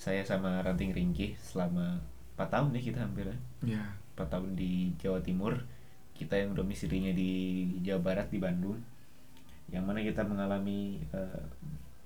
[0.00, 2.00] saya sama Ranting Ringki selama
[2.38, 3.36] 4 tahun nih kita hampir ya.
[3.76, 3.84] ya
[4.14, 5.58] 4 tahun di Jawa Timur.
[6.14, 7.30] Kita yang domisilinya di
[7.82, 8.78] Jawa Barat di Bandung.
[9.70, 11.44] Yang mana kita mengalami eh,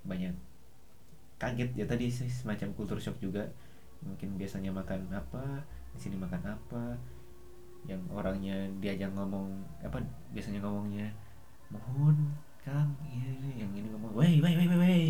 [0.09, 0.35] banyak
[1.37, 1.71] kaget.
[1.77, 3.45] Ya tadi sih semacam kultur shock juga.
[4.03, 6.97] Mungkin biasanya makan apa di sini makan apa.
[7.85, 9.53] Yang orangnya diajak ngomong
[9.85, 10.01] apa
[10.33, 11.13] biasanya ngomongnya
[11.73, 15.05] mohon kang iya iya." yang ini ngomong wei wei wei wei wei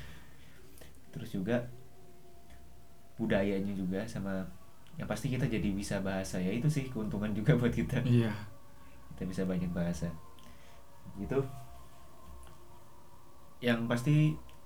[1.12, 1.68] terus juga
[3.20, 4.40] budayanya juga sama
[5.00, 6.36] yang pasti kita jadi bisa bahasa.
[6.36, 8.04] Ya itu sih keuntungan juga buat kita.
[8.04, 8.32] Iya.
[9.14, 10.12] Kita bisa banyak bahasa.
[11.16, 11.40] Gitu.
[13.64, 14.16] Yang pasti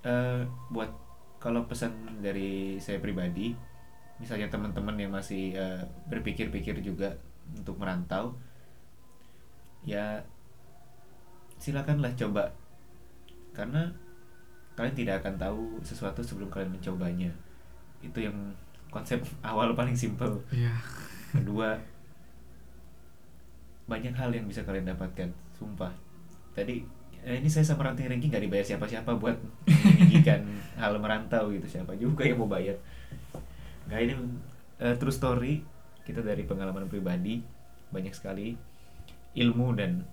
[0.03, 0.43] eh,
[0.75, 0.91] buat
[1.39, 3.53] kalau pesan dari saya pribadi
[4.17, 7.19] misalnya teman-teman yang masih eh, berpikir-pikir juga
[7.51, 8.39] untuk merantau
[9.85, 10.25] ya
[11.65, 12.53] silakanlah coba.
[13.57, 13.89] Karena
[14.77, 17.33] kalian tidak akan tahu sesuatu sebelum kalian mencobanya.
[18.05, 18.37] Itu yang
[18.93, 20.45] konsep awal paling simple.
[20.53, 20.77] Iya.
[21.33, 21.81] Kedua
[23.85, 25.93] banyak hal yang bisa kalian dapatkan sumpah.
[26.53, 26.85] Tadi
[27.25, 30.45] eh, ini saya sama ranting ranking gak dibayar siapa-siapa buat meninggikan
[30.81, 31.81] hal merantau gitu.
[31.81, 32.77] Siapa juga yang mau bayar.
[33.89, 34.15] Nggak ini
[34.85, 35.65] eh, true story.
[36.05, 37.41] Kita dari pengalaman pribadi
[37.89, 38.53] banyak sekali
[39.35, 40.05] ilmu dan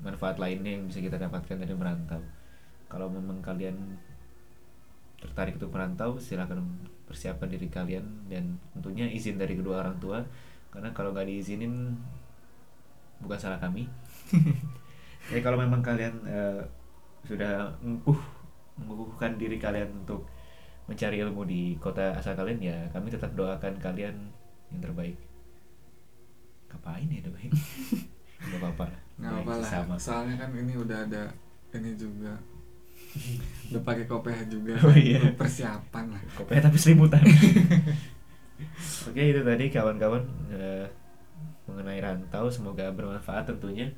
[0.00, 2.20] manfaat lainnya yang bisa kita dapatkan dari merantau.
[2.88, 3.76] Kalau memang kalian
[5.20, 6.64] tertarik untuk merantau silakan
[7.04, 10.18] persiapkan diri kalian dan tentunya izin dari kedua orang tua.
[10.72, 11.94] Karena kalau nggak diizinin
[13.20, 13.84] bukan salah kami.
[15.28, 16.62] Jadi kalau memang kalian eh,
[17.28, 18.16] sudah ngukuh
[18.80, 20.24] mengukuhkan diri kalian untuk
[20.88, 24.16] mencari ilmu di kota asal kalian ya kami tetap doakan kalian
[24.72, 25.20] yang terbaik.
[26.72, 27.52] Ngapain ya terbaik
[28.46, 29.94] nggak apa-apa nggak apa lah sama.
[30.00, 31.28] Soalnya kan ini udah ada
[31.76, 32.32] ini juga.
[33.70, 35.18] Udah pakai kopiah juga Oh, iya.
[35.34, 36.22] persiapan lah.
[36.34, 37.22] Kopiah tapi selimutan.
[39.08, 40.86] Oke itu tadi kawan-kawan eh,
[41.66, 43.90] mengenai rantau semoga bermanfaat tentunya.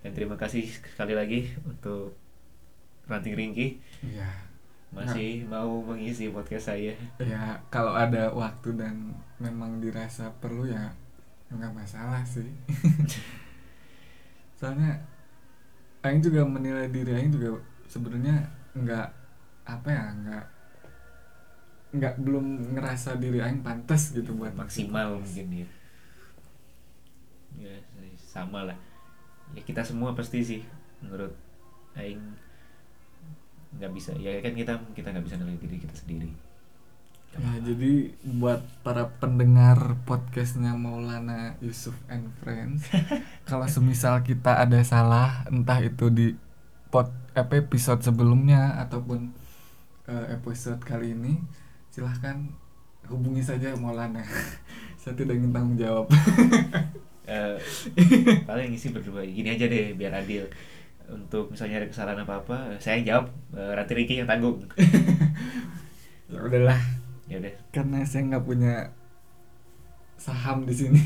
[0.00, 2.16] Dan terima kasih sekali lagi untuk
[3.04, 3.80] ranting ringki.
[4.04, 4.28] Iya.
[4.88, 6.92] Masih mau mengisi podcast saya.
[7.20, 10.92] Ya kalau ada waktu dan memang dirasa perlu ya
[11.48, 12.44] nggak masalah sih
[14.58, 14.98] soalnya
[16.02, 19.08] Aing juga menilai diri Aing juga sebenarnya nggak
[19.66, 20.44] apa ya nggak
[21.88, 25.68] nggak belum ngerasa diri aing pantas gitu buat maksimal mungkin ya
[27.56, 27.76] ya
[28.28, 28.78] sama lah.
[29.56, 30.60] Ya kita semua pasti sih
[31.00, 31.32] menurut
[31.96, 32.20] aing
[33.80, 36.32] nggak bisa ya kan kita kita nggak bisa nilai diri kita sendiri
[37.36, 42.88] Ya, jadi buat para pendengar podcastnya Maulana Yusuf and Friends,
[43.48, 46.32] kalau semisal kita ada salah, entah itu di
[46.88, 49.36] pod episode sebelumnya ataupun
[50.08, 51.36] eh, episode kali ini,
[51.92, 52.48] silahkan
[53.12, 54.24] hubungi saja Maulana.
[55.00, 56.08] Saya tidak ingin tanggung jawab.
[57.28, 57.60] Eh,
[58.48, 60.48] paling isi berdua gini aja deh biar adil
[61.12, 64.64] untuk misalnya ada kesalahan apa apa saya yang jawab eh, Rati Riki yang tanggung
[66.32, 66.80] ya udahlah,
[67.28, 67.54] ya udah.
[67.70, 68.74] Karena saya nggak punya
[70.18, 70.98] saham di sini.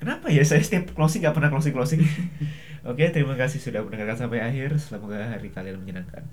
[0.00, 0.42] kenapa ya?
[0.46, 2.00] Saya setiap closing nggak pernah closing closing
[2.88, 4.80] oke terima kasih sudah mendengarkan sampai akhir.
[4.80, 6.24] Semoga hari kalian menyenangkan